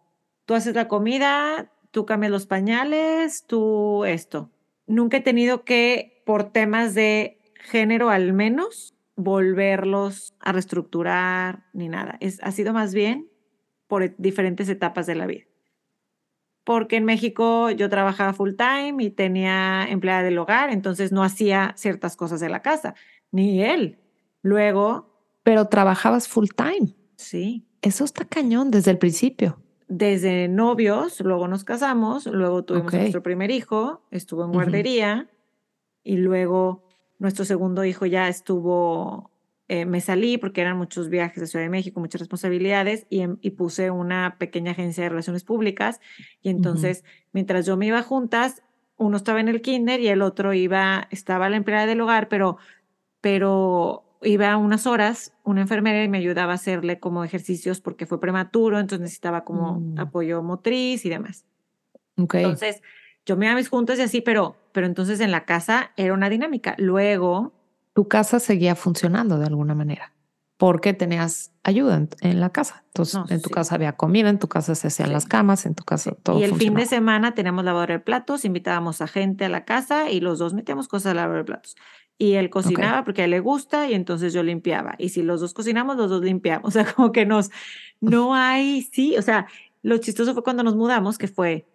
[0.44, 4.50] tú haces la comida, tú cambias los pañales, tú esto.
[4.88, 12.16] Nunca he tenido que, por temas de género al menos, volverlos a reestructurar ni nada.
[12.20, 13.30] Es, ha sido más bien
[13.86, 15.44] por diferentes etapas de la vida.
[16.66, 21.72] Porque en México yo trabajaba full time y tenía empleada del hogar, entonces no hacía
[21.76, 22.94] ciertas cosas de la casa,
[23.30, 24.00] ni él.
[24.42, 25.16] Luego...
[25.44, 26.94] Pero trabajabas full time.
[27.14, 27.64] Sí.
[27.80, 29.58] Eso está cañón desde el principio
[29.88, 35.30] desde novios, luego nos casamos, luego tuvimos nuestro primer hijo, estuvo en guardería
[36.02, 36.88] y luego
[37.18, 39.30] nuestro segundo hijo ya estuvo,
[39.68, 43.50] eh, me salí porque eran muchos viajes a Ciudad de México, muchas responsabilidades y, y,
[43.50, 46.00] puse una pequeña agencia de relaciones públicas
[46.40, 48.62] y entonces mientras yo me iba juntas,
[48.96, 52.58] uno estaba en el kinder y el otro iba, estaba la empleada del hogar, pero,
[53.20, 58.20] pero iba unas horas una enfermera y me ayudaba a hacerle como ejercicios porque fue
[58.20, 59.98] prematuro, entonces necesitaba como mm.
[59.98, 61.44] apoyo motriz y demás.
[62.16, 62.44] Okay.
[62.44, 62.82] Entonces,
[63.24, 66.14] yo me iba a mis juntas y así, pero, pero entonces en la casa era
[66.14, 66.76] una dinámica.
[66.78, 67.52] Luego...
[67.96, 70.12] Tu casa seguía funcionando de alguna manera
[70.58, 72.84] porque tenías ayuda en, la casa.
[72.86, 75.84] Entonces, en tu casa había comida, en tu casa se hacían las camas, en tu
[75.84, 76.38] casa todo.
[76.38, 80.10] Y el fin de semana teníamos lavadora de platos, invitábamos a gente a la casa
[80.10, 81.76] y los dos metíamos cosas a lavar de platos
[82.18, 84.94] y él cocinaba porque a él le gusta y entonces yo limpiaba.
[84.98, 86.66] Y si los dos cocinamos, los dos limpiamos.
[86.68, 87.50] O sea, como que nos,
[88.00, 89.46] no hay, sí, o sea,
[89.82, 91.66] lo chistoso fue cuando nos mudamos, que fue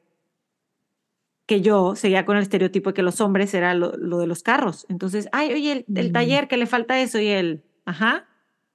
[1.51, 4.85] que yo seguía con el estereotipo de que los hombres era lo, de los carros.
[4.87, 6.13] Entonces, ay, oye, el, mm.
[6.13, 8.25] taller que le falta eso y él, ajá,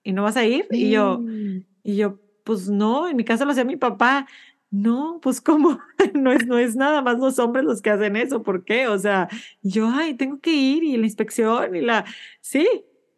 [0.02, 0.66] ¿y no vas a ir?
[0.70, 1.22] Y yo,
[1.82, 4.26] y yo, pues no, en mi casa lo hacía mi papá.
[4.70, 5.78] No, pues cómo,
[6.14, 8.88] no es, no es nada más los hombres los que hacen eso, ¿por qué?
[8.88, 9.30] O sea,
[9.62, 12.04] yo, ay, tengo que ir y la inspección y la,
[12.42, 12.68] sí,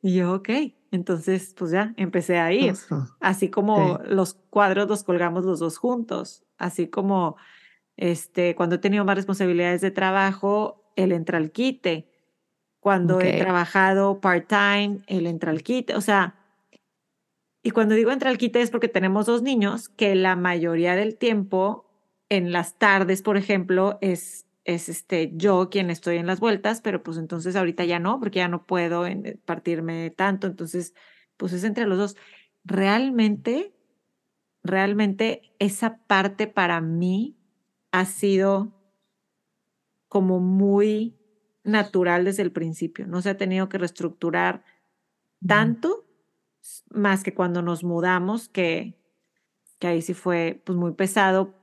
[0.03, 0.51] y yo, ok,
[0.93, 2.75] entonces, pues ya, empecé a ir,
[3.19, 7.37] así como los cuadros los colgamos los dos juntos, así como,
[7.99, 12.09] este, cuando he tenido más responsabilidades de trabajo, él entra al quite,
[12.79, 16.37] cuando he trabajado part-time, él entra al quite, o sea,
[17.61, 21.19] y cuando digo entra al quite es porque tenemos dos niños que la mayoría del
[21.19, 21.91] tiempo,
[22.29, 27.03] en las tardes, por ejemplo, es, es este, yo quien estoy en las vueltas, pero
[27.03, 30.95] pues entonces ahorita ya no, porque ya no puedo en, partirme tanto, entonces
[31.37, 32.17] pues es entre los dos.
[32.65, 33.73] Realmente,
[34.63, 37.38] realmente esa parte para mí
[37.93, 38.73] ha sido
[40.09, 41.17] como muy
[41.65, 44.65] natural desde el principio, no se ha tenido que reestructurar
[45.47, 46.07] tanto
[46.91, 48.99] más que cuando nos mudamos, que,
[49.79, 51.55] que ahí sí fue pues muy pesado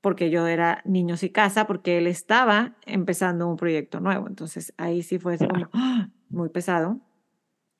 [0.00, 4.28] porque yo era niños y casa, porque él estaba empezando un proyecto nuevo.
[4.28, 5.36] Entonces ahí sí fue
[5.72, 6.10] ¡ah!
[6.28, 7.00] muy pesado.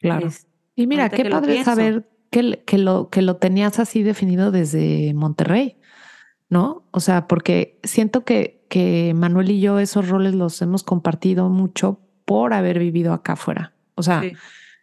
[0.01, 0.29] Claro.
[0.75, 5.79] y mira, qué padre saber que, que, lo, que lo tenías así definido desde Monterrey,
[6.49, 6.85] ¿no?
[6.91, 12.01] O sea, porque siento que, que Manuel y yo esos roles los hemos compartido mucho
[12.25, 13.73] por haber vivido acá afuera.
[13.95, 14.23] O sea,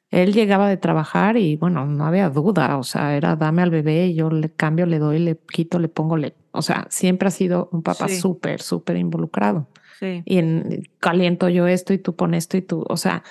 [0.10, 4.14] él llegaba de trabajar y bueno, no había duda, o sea, era dame al bebé,
[4.14, 7.70] yo le cambio, le doy, le quito, le pongo, le, o sea, siempre ha sido
[7.72, 9.68] un papá súper, súper involucrado.
[10.00, 10.22] Sí.
[10.26, 13.24] Y en, caliento yo esto y tú pones esto y tú, o sea,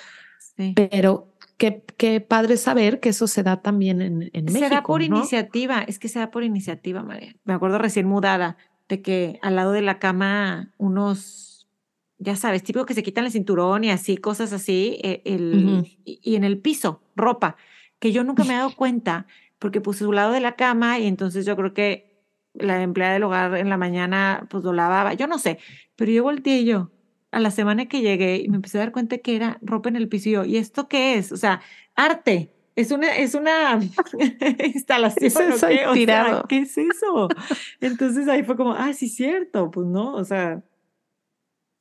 [0.75, 1.32] pero
[1.63, 4.65] qué, qué padre saber que eso se da también en, en México.
[4.65, 7.35] Se da por iniciativa, es que se da por iniciativa, María.
[7.45, 8.57] Me acuerdo recién mudada
[8.89, 11.69] de que al lado de la cama unos
[12.17, 16.35] ya sabes, tipo que se quitan el cinturón y así, cosas así, e, el, y,
[16.35, 17.55] en el piso, ropa,
[17.99, 19.25] que yo nunca me he dado cuenta
[19.57, 22.21] porque puse su lado de la cama y entonces yo creo que
[22.53, 25.59] la empleada del hogar en la mañana pues lo lavaba, yo no sé,
[25.95, 26.91] pero yo volteé y yo,
[27.33, 29.95] a la semana que llegué y me empecé a dar cuenta que era ropa en
[29.95, 31.31] el piso y yo, ¿y esto qué es?
[31.31, 31.61] O sea,
[31.95, 32.51] arte.
[32.75, 33.79] Es una, es una
[34.73, 35.19] instalación.
[35.19, 35.85] ¿Qué es eso ¿o qué?
[35.87, 36.43] O sea?
[36.49, 37.27] ¿qué es eso?
[37.81, 40.63] Entonces ahí fue como, ah, sí, cierto, pues no, o sea.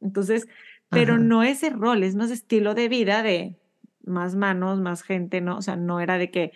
[0.00, 0.46] Entonces,
[0.90, 1.22] pero Ajá.
[1.22, 3.58] no ese rol, es más estilo de vida de
[4.04, 5.56] más manos, más gente, ¿no?
[5.56, 6.52] O sea, no era de que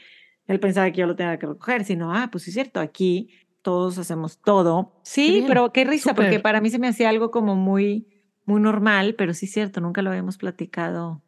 [0.46, 3.30] él pensaba que yo lo tenía que recoger, sino, ah, pues sí cierto, aquí
[3.62, 5.00] todos hacemos todo.
[5.02, 8.06] Sí, bien, pero qué risa, porque para mí se me hacía algo como muy,
[8.46, 11.22] muy normal, pero sí es cierto, nunca lo habíamos platicado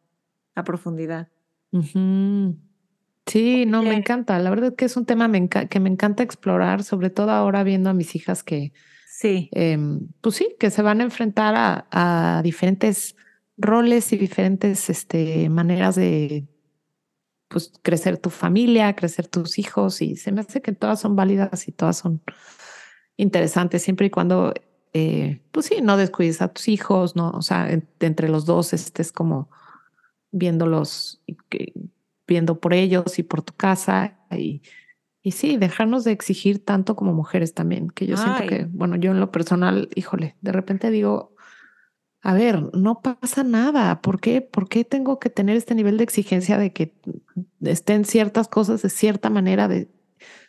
[0.54, 1.28] a profundidad.
[3.26, 4.38] Sí, no, me encanta.
[4.38, 7.62] La verdad es que es un tema me que me encanta explorar, sobre todo ahora
[7.62, 8.72] viendo a mis hijas que,
[9.20, 13.16] Sí, em, pues sí, que se van a enfrentar a, a diferentes
[13.56, 16.46] roles y diferentes este, maneras de
[17.48, 21.66] pues, crecer tu familia, crecer tus hijos, y se me hace que todas son válidas
[21.66, 22.22] y todas son
[23.16, 24.54] interesantes, siempre y cuando,
[24.92, 28.72] eh, pues sí, no descuides a tus hijos, no, o sea, en- entre los dos
[28.72, 29.50] estés como
[30.30, 31.22] viéndolos,
[32.26, 34.62] viendo por ellos y por tu casa y,
[35.22, 39.10] y sí, dejarnos de exigir tanto como mujeres también, que yo siento que, bueno, yo
[39.10, 41.34] en lo personal, híjole, de repente digo,
[42.20, 46.04] a ver, no pasa nada, ¿por qué, ¿por qué tengo que tener este nivel de
[46.04, 46.92] exigencia de que
[47.62, 49.88] estén ciertas cosas de cierta manera de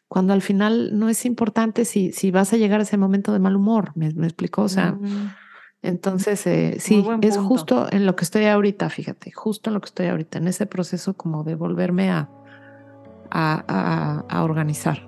[0.09, 3.39] cuando al final no es importante si, si vas a llegar a ese momento de
[3.39, 4.97] mal humor, me, me explicó, o sea,
[5.81, 9.85] entonces, eh, sí, es justo en lo que estoy ahorita, fíjate, justo en lo que
[9.85, 12.27] estoy ahorita, en ese proceso como de volverme a,
[13.31, 15.07] a, a- a organizar.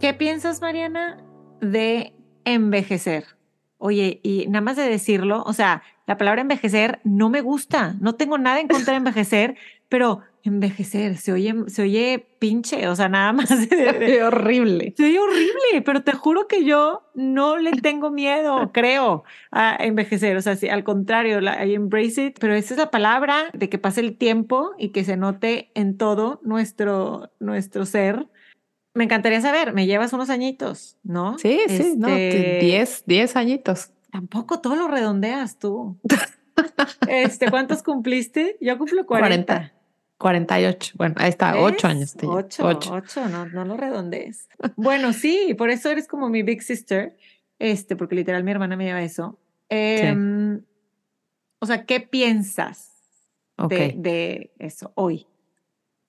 [0.00, 1.22] ¿Qué piensas, Mariana,
[1.60, 3.24] de envejecer?
[3.80, 8.14] Oye, y nada más de decirlo, o sea, la palabra envejecer no me gusta, no
[8.14, 9.56] tengo nada en contra de envejecer,
[9.88, 14.94] pero envejecer se oye, se oye pinche, o sea, nada más de- de- Qué horrible.
[14.96, 20.36] se oye horrible, pero te juro que yo no le tengo miedo, creo, a envejecer.
[20.36, 23.68] O sea, sí, al contrario, la, I embrace it, pero esa es la palabra de
[23.68, 28.26] que pase el tiempo y que se note en todo nuestro, nuestro ser.
[28.94, 31.38] Me encantaría saber, me llevas unos añitos, ¿no?
[31.38, 33.90] Sí, sí, no, Este, 10, 10 añitos.
[34.10, 35.98] Tampoco todo lo redondeas tú.
[37.08, 38.58] Este, ¿cuántos cumpliste?
[38.60, 39.44] Yo cumplo 40.
[39.54, 39.74] 40.
[40.18, 40.92] 48.
[40.96, 41.62] Bueno, ahí está, ¿Ves?
[41.64, 42.12] 8 años.
[42.12, 42.34] te llevo.
[42.34, 42.92] Ocho, Ocho.
[42.94, 44.48] ocho, no, no lo redondees.
[44.76, 47.16] Bueno, sí, por eso eres como mi big sister,
[47.58, 49.38] este, porque literal mi hermana me lleva eso.
[49.70, 50.62] Em,
[51.60, 52.92] O sea, ¿qué piensas
[53.56, 53.70] Ok.
[53.70, 55.26] de, de eso hoy?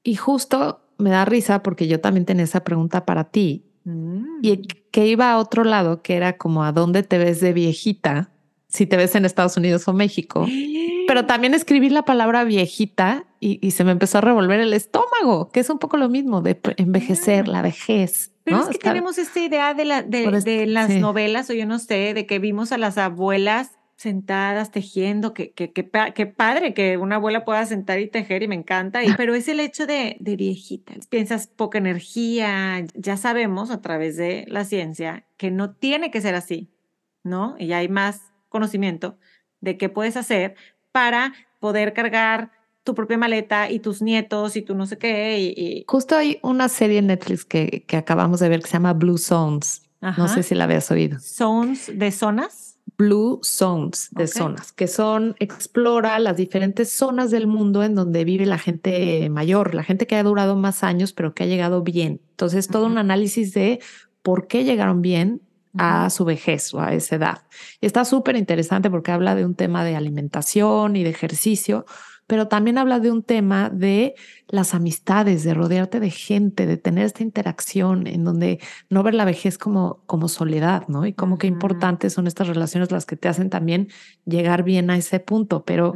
[0.03, 4.39] Y justo me da risa porque yo también tenía esa pregunta para ti Mm.
[4.43, 4.57] y
[4.91, 8.29] que iba a otro lado, que era como a dónde te ves de viejita,
[8.67, 10.45] si te ves en Estados Unidos o México.
[11.07, 15.49] Pero también escribí la palabra viejita y, y se me empezó a revolver el estómago,
[15.49, 18.31] que es un poco lo mismo de envejecer, la vejez.
[18.43, 18.63] Pero ¿no?
[18.63, 20.99] es que tenemos esta idea de, la, de, las sí.
[20.99, 23.71] novelas, o yo no sé, de que vimos a las abuelas
[24.01, 28.47] sentadas tejiendo, que, que, que, que padre que una abuela pueda sentar y tejer y
[28.47, 30.93] me encanta, y, pero es el hecho de, de viejita.
[31.09, 36.33] Piensas poca energía, ya sabemos a través de la ciencia que no tiene que ser
[36.33, 36.67] así,
[37.23, 37.55] ¿no?
[37.59, 39.17] Y hay más conocimiento
[39.59, 40.55] de qué puedes hacer
[40.91, 42.51] para poder cargar
[42.83, 46.39] tu propia maleta y tus nietos y tu no sé qué y, y- Justo hay
[46.41, 49.83] una serie en Netflix que, que acabamos de ver que se llama Blue Zones.
[50.01, 50.27] No Ajá.
[50.29, 51.19] sé si la habías oído.
[51.19, 52.70] zones de zonas.
[52.97, 58.45] Blue Zones de zonas, que son, explora las diferentes zonas del mundo en donde vive
[58.45, 62.21] la gente mayor, la gente que ha durado más años, pero que ha llegado bien.
[62.31, 63.79] Entonces, todo un análisis de
[64.21, 65.41] por qué llegaron bien
[65.77, 67.43] a su vejez o a esa edad.
[67.79, 71.85] Y está súper interesante porque habla de un tema de alimentación y de ejercicio,
[72.31, 74.15] pero también habla de un tema de
[74.47, 79.25] las amistades, de rodearte de gente, de tener esta interacción en donde no ver la
[79.25, 81.05] vejez como, como soledad, ¿no?
[81.05, 83.89] Y como que importantes son estas relaciones las que te hacen también
[84.23, 85.65] llegar bien a ese punto.
[85.65, 85.93] Pero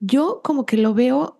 [0.00, 1.38] yo como que lo veo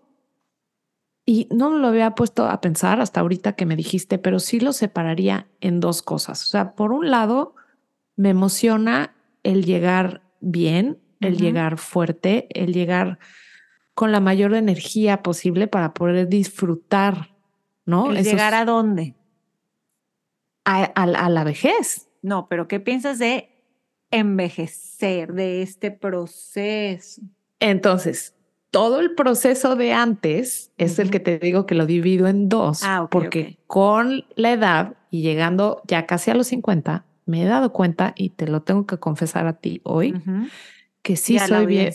[1.27, 4.61] y no me lo había puesto a pensar hasta ahorita que me dijiste, pero sí
[4.61, 6.41] lo separaría en dos cosas.
[6.45, 7.57] O sea, por un lado,
[8.15, 13.19] me emociona el llegar bien, el llegar fuerte, el llegar
[13.95, 17.35] con la mayor energía posible para poder disfrutar,
[17.87, 18.11] ¿no?
[18.11, 19.15] ¿El Esos- llegar a dónde?
[20.65, 22.09] a, a- a la vejez.
[22.23, 23.51] No, pero ¿qué piensas de
[24.11, 27.21] envejecer, de este proceso?
[27.61, 28.35] Entonces,
[28.71, 32.83] todo el proceso de antes es el que te digo que lo divido en dos,
[32.83, 37.73] Ah, porque con la edad y llegando ya casi a los 50, me he dado
[37.73, 40.15] cuenta y te lo tengo que confesar a ti hoy,
[41.03, 41.93] que sí Y a la soy bien.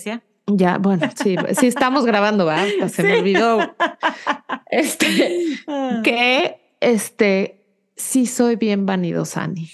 [0.51, 2.65] Ya, bueno, sí, sí estamos grabando, ¿va?
[2.89, 3.59] Se me olvidó.
[4.71, 6.01] Este, Ah.
[6.03, 9.67] que este, sí soy bien vanidosa, Ani.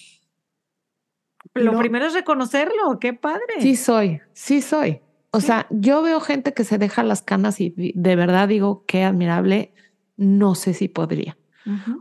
[1.53, 1.79] Lo No.
[1.79, 3.41] primero es reconocerlo, qué padre.
[3.59, 5.01] Sí soy, sí soy.
[5.31, 5.47] O Sí.
[5.47, 9.73] sea, yo veo gente que se deja las canas y de verdad digo, qué admirable,
[10.17, 11.37] no sé si podría.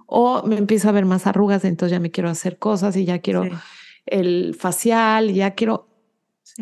[0.06, 3.18] O me empiezo a ver más arrugas, entonces ya me quiero hacer cosas y ya
[3.20, 3.50] quiero Sí,
[4.06, 5.88] el facial y ya quiero,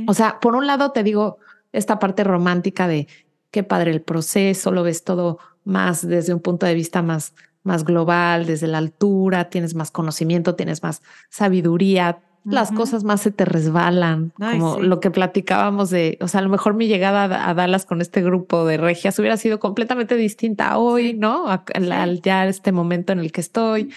[0.06, 1.38] o sea, por un lado te digo
[1.72, 3.08] esta parte romántica de
[3.50, 7.84] qué padre el proceso, lo ves todo más desde un punto de vista más, más
[7.84, 13.44] global, desde la altura, tienes más conocimiento, tienes más sabiduría, las cosas más se te
[13.44, 14.82] resbalan, Ay, como sí.
[14.82, 18.20] lo que platicábamos de, o sea, a lo mejor mi llegada a, Dallas con este
[18.20, 21.14] grupo de regias hubiera sido completamente distinta hoy.
[21.14, 21.46] ¿no?
[21.48, 23.92] Al ya este momento en el que estoy.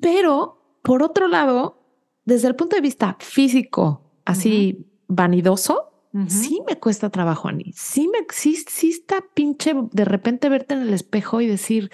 [0.00, 1.80] Pero, por otro lado,
[2.24, 5.89] desde el punto de vista físico, así vanidoso,
[6.26, 7.72] Sí me cuesta trabajo, Ani.
[7.76, 11.90] Sí me, sí, sí está pinche de repente verte en el espejo y decir,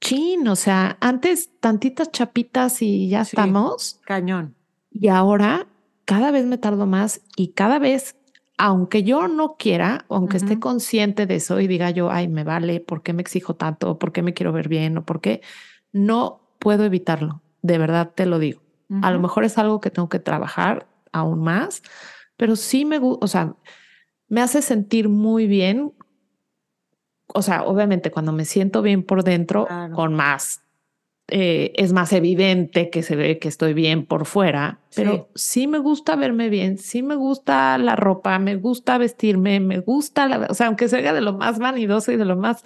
[0.00, 3.30] chin, o sea, antes tantitas chapitas y ya Sí.
[3.32, 4.00] estamos.
[4.04, 4.54] Cañón.
[4.92, 5.66] Y ahora
[6.04, 8.16] cada vez me tardo más y cada vez,
[8.58, 12.78] aunque yo no quiera, aunque esté consciente de eso y diga yo, ay, me vale,
[12.80, 13.98] ¿por qué me exijo tanto?
[13.98, 14.96] ¿Por qué me quiero ver bien?
[14.98, 15.42] ¿O por qué?
[15.92, 17.42] No puedo evitarlo.
[17.62, 18.62] De verdad te lo digo.
[19.02, 21.82] A lo mejor es algo que tengo que trabajar aún más,
[22.38, 23.54] pero sí me gusta, o sea,
[24.28, 25.92] me hace sentir muy bien.
[27.34, 29.94] O sea, obviamente cuando me siento bien por dentro, Claro.
[29.94, 30.62] con más,
[31.30, 35.78] eh, es más evidente que se ve que estoy bien por fuera, pero sí me
[35.78, 40.54] gusta verme bien, sí me gusta la ropa, me gusta vestirme, me gusta, la, o
[40.54, 42.62] sea, aunque sea de lo más vanidoso y de lo más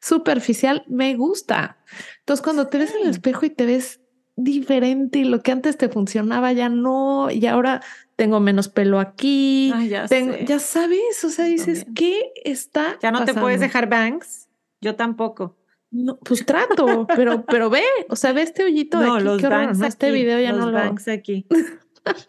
[0.00, 1.78] superficial, me gusta.
[2.20, 4.00] Entonces, cuando te ves en el espejo y te ves
[4.36, 7.82] diferente y lo que antes te funcionaba ya no, y ahora
[8.16, 11.94] tengo menos pelo aquí, Ay, ya tengo- ya sabes, o sea, dices, también.
[11.94, 14.48] ¿qué está Ya no te puedes dejar banks.
[14.80, 15.56] Yo tampoco.
[15.90, 19.38] No, pues trato, pero, pero ve, o sea, ve este hoyito de No, aquí, los
[19.40, 19.86] qué horror, banks ¿no?
[19.86, 20.78] Este aquí, video ya los no lo...
[20.78, 21.46] banks aquí.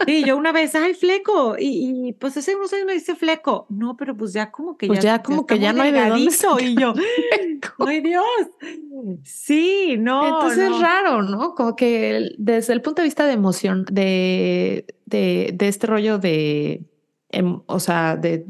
[0.06, 1.56] Sí, yo una vez, ay, fleco.
[1.58, 3.66] Y, y, pues hace unos años me dice fleco.
[3.70, 5.18] No, pero pues ya como que Pues ya.
[5.18, 6.32] ya como que ya no hay de dónde.
[6.62, 6.94] Y yo,
[7.80, 8.24] ¡ay, Dios!
[9.24, 10.26] Sí, no.
[10.26, 10.76] Entonces no.
[10.76, 11.56] es raro, ¿no?
[11.56, 16.86] Como que desde el punto de vista de emoción, de, de, de este rollo de,
[17.30, 18.46] em, o sea, de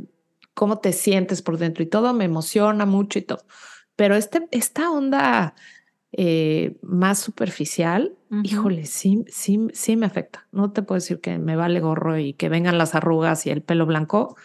[0.54, 3.46] cómo te sientes por dentro y todo, me emociona mucho y todo.
[3.96, 5.56] Pero este, esta onda
[6.18, 10.47] eh, más superficial, híjole, sí, sí, sí me afecta.
[10.51, 13.61] No te puedo decir que me vale gorro y que vengan las arrugas y el
[13.61, 14.36] pelo blanco.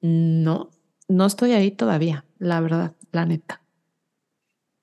[0.00, 0.70] No,
[1.08, 3.62] no estoy ahí todavía, la verdad, la neta.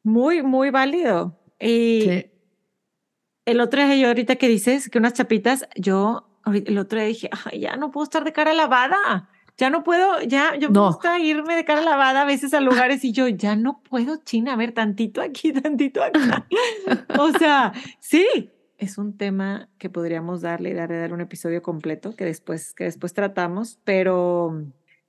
[0.03, 1.39] Muy, muy válido.
[1.59, 2.31] Y Sí.
[3.45, 7.29] el otro día, yo ahorita que dices que unas chapitas, yo el otro día dije,
[7.45, 9.29] ay, ya no puedo estar de cara lavada.
[9.57, 10.87] Ya no puedo, ya, yo me No.
[10.87, 14.53] gusta irme de cara lavada a veces a lugares y yo ya no puedo, China,
[14.53, 16.45] a ver, tantito aquí, tantito acá.
[17.17, 22.25] o sea, sí, es un tema que podríamos darle, darle, dar un episodio completo que
[22.25, 24.61] después, que después tratamos, pero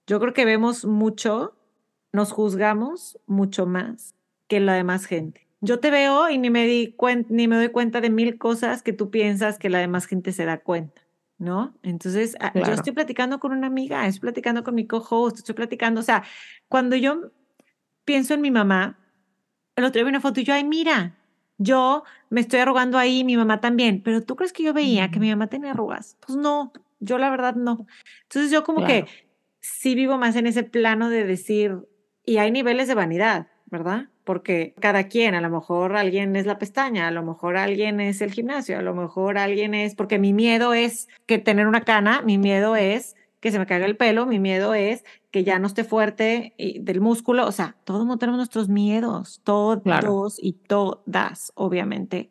[0.06, 1.56] yo creo que vemos mucho,
[2.12, 4.14] nos juzgamos mucho más
[4.46, 5.48] que la demás gente.
[5.60, 8.82] Yo te veo y ni me di cuen- ni me doy cuenta de mil cosas
[8.84, 11.02] que tú piensas que la demás gente se da cuenta,
[11.38, 11.74] ¿no?
[11.82, 16.00] Entonces, ah, yo estoy platicando con una amiga, estoy platicando con mi co-host, estoy platicando,
[16.00, 16.24] o sea,
[16.68, 17.30] cuando yo
[18.04, 18.98] pienso en mi mamá,
[19.76, 21.16] el otro día vi una foto y yo, ay, mira,
[21.58, 25.20] yo me estoy arrugando ahí, mi mamá también, pero ¿tú crees que yo veía que
[25.20, 26.16] mi mamá tenía arrugas?
[26.26, 27.86] Pues no, yo la verdad no.
[28.24, 29.06] Entonces yo como Claro.
[29.06, 29.10] que
[29.60, 31.78] sí vivo más en ese plano de decir,
[32.24, 34.06] y hay niveles de vanidad, ¿verdad?
[34.24, 38.20] Porque cada quien, a lo mejor alguien es la pestaña, a lo mejor alguien es
[38.20, 42.22] el gimnasio, a lo mejor alguien es, porque mi miedo es que tener una cana,
[42.22, 45.66] mi miedo es que se me caiga el pelo, mi miedo es que ya no
[45.66, 50.26] esté fuerte y del músculo, o sea, todos tenemos nuestros miedos, todos Claro.
[50.38, 52.30] y todas, obviamente.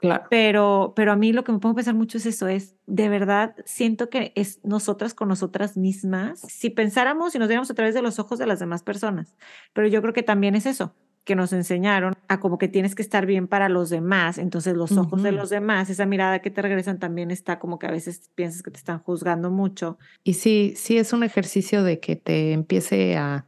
[0.00, 0.24] Claro.
[0.30, 3.08] Pero, pero a mí lo que me pongo a pensar mucho es eso, es de
[3.08, 7.94] verdad siento que es nosotras con nosotras mismas, si pensáramos y nos viéramos a través
[7.94, 9.36] de los ojos de las demás personas,
[9.74, 10.94] pero yo creo que también es eso,
[11.24, 14.96] que nos enseñaron a como que tienes que estar bien para los demás, entonces los
[14.96, 18.30] ojos de los demás, esa mirada que te regresan también está como que a veces
[18.34, 19.98] piensas que te están juzgando mucho.
[20.24, 23.44] Y sí, sí es un ejercicio de que te empiece a,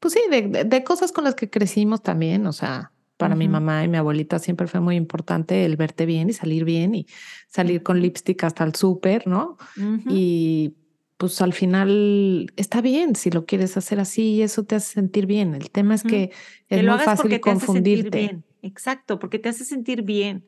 [0.00, 2.90] pues sí, de, de- de cosas con las que crecimos también, o sea,
[3.20, 3.52] para mi Ujú.
[3.52, 7.06] mamá y mi abuelita siempre fue muy importante el verte bien y salir bien y
[7.48, 9.58] salir con lipstick hasta el súper, ¿no?
[9.76, 10.10] Ujú.
[10.10, 10.74] Y
[11.16, 15.26] pues al final está bien si lo quieres hacer así y eso te hace sentir
[15.26, 15.54] bien.
[15.54, 16.30] El tema es que
[16.68, 18.18] que es lo muy fácil confundirte.
[18.18, 18.44] bien.
[18.62, 20.46] Exacto, porque te hace sentir bien.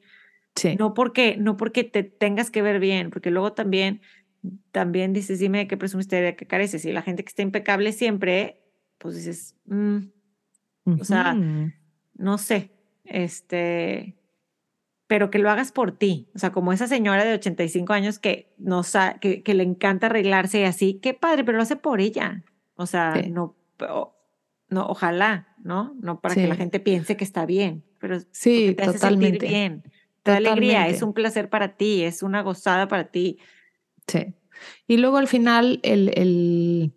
[0.57, 4.01] Sí, No porque, no porque te tengas que ver bien, porque luego también
[4.73, 6.85] también dices, dime de qué presumiste, de qué careces.
[6.85, 8.61] Y la gente que está impecable siempre,
[8.99, 9.99] pues dices, mm,
[11.01, 11.35] o sea,
[12.15, 12.71] no sé,
[13.05, 14.17] este,
[15.07, 16.29] pero que lo hagas por ti.
[16.35, 18.83] O sea, como esa señora de 85 años que, no
[19.21, 22.45] que, que le encanta arreglarse y así, qué padre, pero lo hace por ella.
[22.77, 23.55] O sea, no,
[24.69, 25.95] no, ojalá, ¿no?
[26.01, 29.39] No para que la gente piense que está bien, pero sí, te totalmente.
[29.39, 29.83] sentir bien.
[30.23, 33.39] Te da alegría, es un placer para ti, es una gozada para ti.
[34.07, 34.35] Sí.
[34.87, 36.93] Y luego al final, el, el,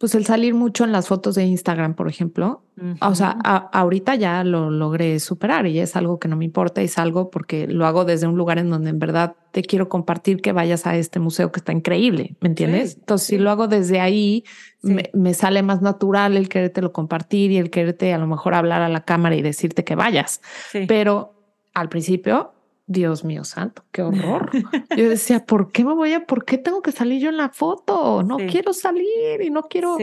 [0.00, 2.64] pues el salir mucho en las fotos de Instagram, por ejemplo.
[3.02, 6.96] O sea, ahorita ya lo logré superar y es algo que no me importa, es
[6.96, 10.52] algo porque lo hago desde un lugar en donde en verdad te quiero compartir que
[10.52, 12.96] vayas a este museo que está increíble, ¿me entiendes?
[12.98, 14.44] Entonces, si lo hago desde ahí,
[14.80, 18.80] me, sale más natural el quererte lo compartir y el quererte a lo mejor hablar
[18.80, 20.40] a la cámara y decirte que vayas.
[20.88, 21.34] Pero
[21.74, 22.54] al principio
[22.90, 24.50] Dios mío santo, qué horror.
[24.96, 27.50] Yo decía, ¿por qué me voy a, por qué tengo que salir yo en la
[27.50, 28.24] foto?
[28.24, 29.96] No quiero salir y no quiero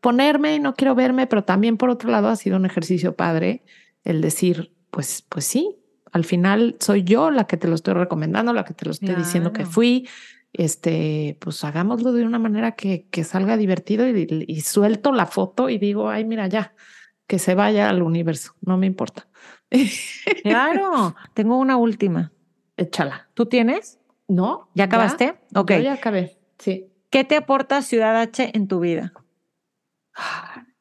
[0.00, 3.62] ponerme y no quiero verme, pero también por otro lado ha sido un ejercicio padre
[4.02, 5.78] el decir, pues, pues sí,
[6.10, 9.14] al final soy yo la que te lo estoy recomendando, la que te lo estoy
[9.14, 10.08] diciendo que fui.
[10.52, 15.70] Este, pues hagámoslo de una manera que, que salga divertido y, y suelto la foto
[15.70, 16.74] y digo, ay, mira, ya,
[17.28, 19.28] que se vaya al universo, no me importa.
[20.42, 22.31] Claro, tengo una última.
[22.76, 23.28] Échala.
[23.34, 24.00] ¿Tú tienes?
[24.28, 24.68] No.
[24.74, 25.38] ¿Ya acabaste?
[25.54, 25.72] ok.
[25.82, 26.38] ya acabé.
[26.58, 26.88] Sí.
[27.10, 29.12] ¿Qué te aporta Ciudad H en tu vida?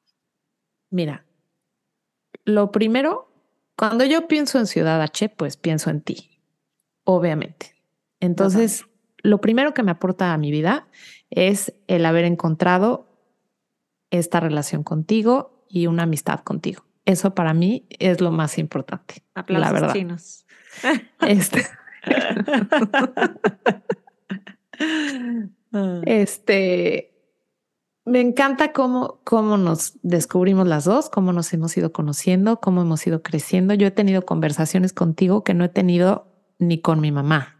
[0.90, 1.26] Mira,
[2.46, 3.32] lo primero,
[3.76, 6.40] cuando yo pienso en Ciudad H, pues pienso en ti,
[7.04, 7.76] obviamente.
[8.20, 8.86] Entonces,
[9.24, 10.88] lo primero que me aporta a mi vida
[11.30, 13.08] es el haber encontrado
[14.12, 16.86] esta relación contigo y una amistad contigo.
[17.06, 19.24] Eso para mí es lo más importante.
[19.34, 19.94] Aplausos la verdad.
[19.94, 20.46] chinos.
[21.22, 21.66] Este.
[26.06, 27.08] este.
[28.04, 33.06] Me encanta cómo, cómo nos descubrimos las dos, cómo nos hemos ido conociendo, cómo hemos
[33.06, 33.76] ido creciendo.
[33.76, 37.58] Yo he tenido conversaciones contigo que no he tenido ni con mi mamá.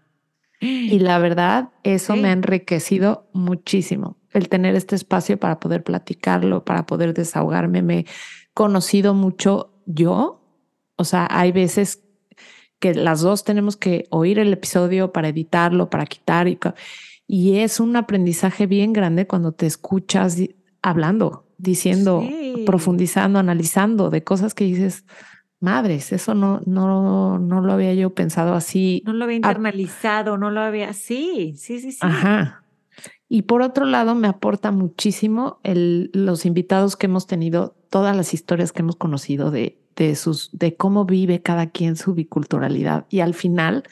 [0.60, 4.18] Y la verdad, eso me ha enriquecido muchísimo.
[4.32, 8.06] El tener este espacio para poder platicarlo, para poder desahogarme, me,
[8.54, 10.42] conocido mucho yo.
[10.96, 12.04] O sea, hay veces
[12.82, 16.58] que las dos tenemos que oír el episodio para editarlo, para quitar y,
[17.28, 20.38] y es un aprendizaje bien grande cuando te escuchas
[20.82, 22.24] hablando, diciendo,
[22.66, 25.06] profundizando, analizando de cosas que dices,
[25.60, 29.04] madres, eso no, no, no lo había yo pensado así.
[29.06, 32.00] No lo había internalizado, no lo había, sí, sí, sí, sí.
[32.02, 32.64] Ajá.
[33.30, 38.34] Y por otro lado, me aporta muchísimo el, los invitados que hemos tenido todas las
[38.34, 43.06] historias que hemos conocido de, de, sus, de cómo vive cada quien su biculturalidad.
[43.10, 43.84] Y al final,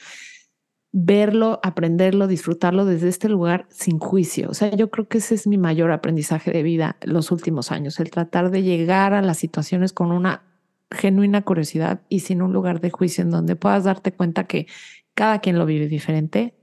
[0.92, 4.50] verlo, aprenderlo, disfrutarlo desde este lugar sin juicio.
[4.50, 8.00] O sea, yo creo que ese es mi mayor aprendizaje de vida los últimos años,
[8.00, 10.42] el tratar de llegar a las situaciones con una
[10.90, 14.66] genuina curiosidad y sin un lugar de juicio en donde puedas darte cuenta que
[15.14, 16.54] cada quien lo vive diferente,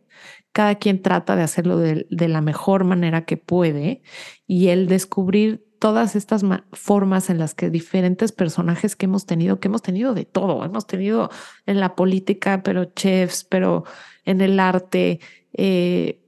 [0.52, 4.02] cada quien trata de hacerlo de, de la mejor manera que puede
[4.46, 9.67] y el descubrir todas estas formas en las que diferentes personajes que hemos tenido, que
[9.67, 11.30] hemos tenido de todo, hemos tenido
[11.65, 13.84] en la política, pero chefs, pero
[14.25, 15.19] en el arte,
[15.53, 16.21] eh,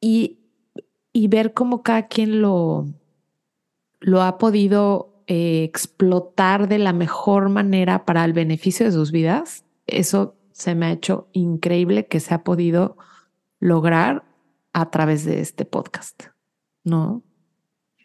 [0.00, 0.38] y,
[1.12, 2.86] y, ver cómo cada quien lo,
[4.00, 9.64] lo ha podido eh, explotar de la mejor manera para el beneficio de sus vidas,
[9.86, 12.96] eso se me ha hecho increíble que se ha podido
[13.58, 14.24] lograr
[14.72, 16.24] a través de este podcast,
[16.84, 17.22] ¿no?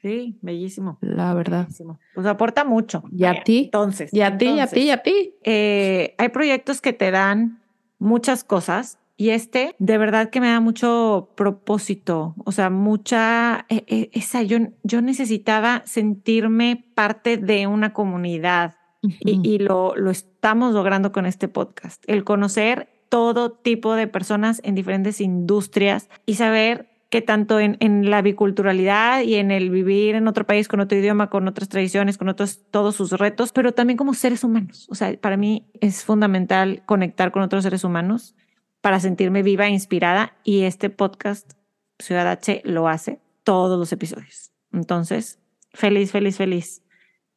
[0.01, 0.97] Sí, bellísimo.
[1.01, 1.67] La verdad.
[2.15, 3.03] Pues aporta mucho.
[3.11, 3.65] Y a ti.
[3.65, 4.13] Entonces.
[4.13, 5.35] Y a ti, y a ti, y a ti.
[5.45, 7.61] hay proyectos que te dan
[7.97, 13.83] muchas cosas y este de verdad que me da mucho propósito, o sea, mucha, e,
[13.87, 20.73] e, esa, yo, yo necesitaba sentirme parte de una comunidad y, y lo, lo estamos
[20.73, 22.01] logrando con este podcast.
[22.07, 28.09] El conocer todo tipo de personas en diferentes industrias y saber que tanto en, en,
[28.09, 32.17] la biculturalidad y en el vivir en otro país con otro idioma, con otras tradiciones,
[32.17, 34.87] con otros, todos sus retos, pero también como seres humanos.
[34.89, 38.35] O sea, para mí es fundamental conectar con otros seres humanos
[38.81, 41.53] para sentirme viva e inspirada y este podcast
[41.97, 44.51] Ciudad H lo hace todos los episodios.
[44.71, 45.39] Entonces,
[45.73, 46.83] feliz, feliz, feliz.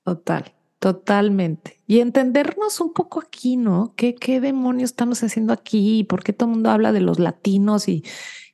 [0.05, 0.53] Total.
[0.79, 1.81] Totalmente.
[1.87, 3.95] Y entendernos un poco aquí, ¿no?
[3.97, 6.03] ¿Qué, qué demonios estamos haciendo aquí?
[6.05, 8.03] ¿Por qué todo el mundo habla de los latinos y,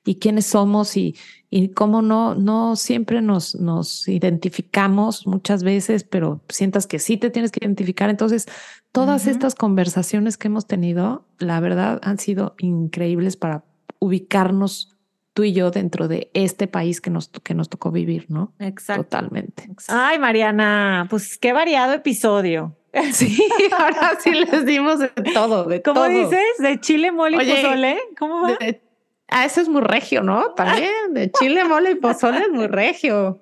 [0.08, 1.14] y quiénes somos y,
[1.50, 7.28] y cómo no, no siempre nos, nos identificamos muchas veces, pero sientas que sí te
[7.28, 8.08] tienes que identificar.
[8.08, 8.46] Entonces,
[8.90, 13.64] todas estas conversaciones que hemos tenido, la verdad, han sido increíbles para
[13.98, 14.96] ubicarnos
[15.34, 18.54] tú y yo dentro de este país que nos, que nos tocó vivir, ¿no?
[18.60, 19.02] Exacto.
[19.04, 19.68] Totalmente.
[19.88, 22.74] Ay, Mariana, pues qué variado episodio.
[23.12, 23.38] Sí,
[23.78, 26.08] ahora sí les dimos de todo, de ¿Cómo todo.
[26.08, 26.40] dices?
[26.58, 27.98] ¿De chile, mole y pozole?
[28.18, 28.56] ¿Cómo va?
[28.58, 28.87] De-
[29.28, 30.52] ah, eso es muy regio, ¿no?
[30.54, 33.40] También, de chile, mole y pozole es muy regio.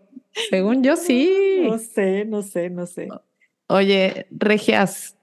[0.51, 1.67] Según yo, sí.
[1.69, 3.09] No sé, no sé, no sé.
[3.69, 5.17] Oye, regias,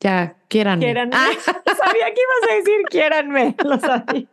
[0.00, 0.80] ya, quieran.
[0.80, 1.14] Quiéranme.
[1.14, 3.54] sabía que ibas a decir quiéranme.
[3.64, 4.28] Lo sabía.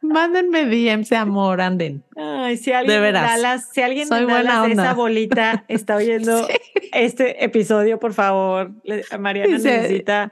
[0.00, 2.04] Mándenme DMs de amor, anden.
[2.16, 3.22] Ay, si alguien De veras.
[3.30, 6.54] Dallas, si alguien Soy de Dallas esa bolita está oyendo Sí.
[6.92, 8.70] este episodio, por favor.
[9.18, 10.30] Mariana Dice- necesita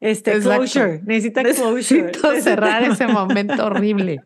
[0.00, 0.58] este Exacto.
[0.58, 1.00] closure.
[1.04, 2.02] Necesita closure.
[2.02, 4.20] Necesito cerrar ese momento horrible.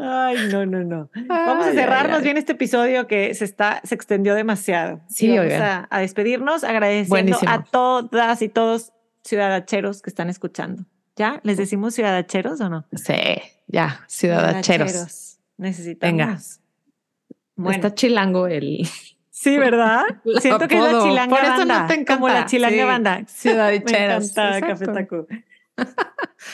[0.00, 1.10] Ay, no, no, no.
[1.28, 5.00] Vamos a cerrarnos bien este episodio que se está, se extendió demasiado.
[5.08, 7.50] Sí, vamos a, a despedirnos agradeciendo Buenísimo.
[7.50, 8.92] a todas y todos
[9.24, 10.84] ciudadacheros que están escuchando.
[11.16, 11.40] ¿Ya?
[11.44, 12.86] ¿Les decimos ciudadacheros o no?
[12.92, 13.14] Sí,
[13.68, 15.38] ya, ciudadacheros.
[15.56, 16.60] Necesitamos.
[17.54, 18.86] Bueno, Está chilango el
[19.38, 20.02] sí, ¿verdad?
[20.40, 21.80] Siento que es la chilanga Por eso banda.
[21.82, 22.14] no te encanta.
[22.14, 23.18] Como la chilanga Sí, banda.
[23.20, 24.30] Me Ciudadacheros.
[24.30, 24.86] encanta Café.
[24.86, 25.26] Taco.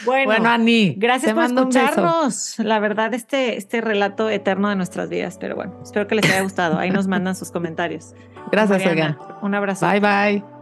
[0.05, 2.59] Bueno, Bueno, Ani, gracias te por mando escucharnos.
[2.59, 5.39] La verdad, este, este relato eterno de nuestras vidas.
[5.39, 6.79] Pero bueno, espero que les haya gustado.
[6.79, 8.15] Ahí nos mandan sus comentarios.
[8.51, 9.19] Gracias, Mariana.
[9.43, 9.87] Un abrazo.
[9.89, 10.61] Bye, bye.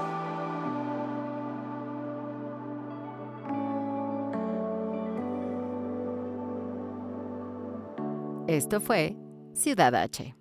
[8.51, 9.15] Esto fue
[9.53, 10.35] Ciudad H.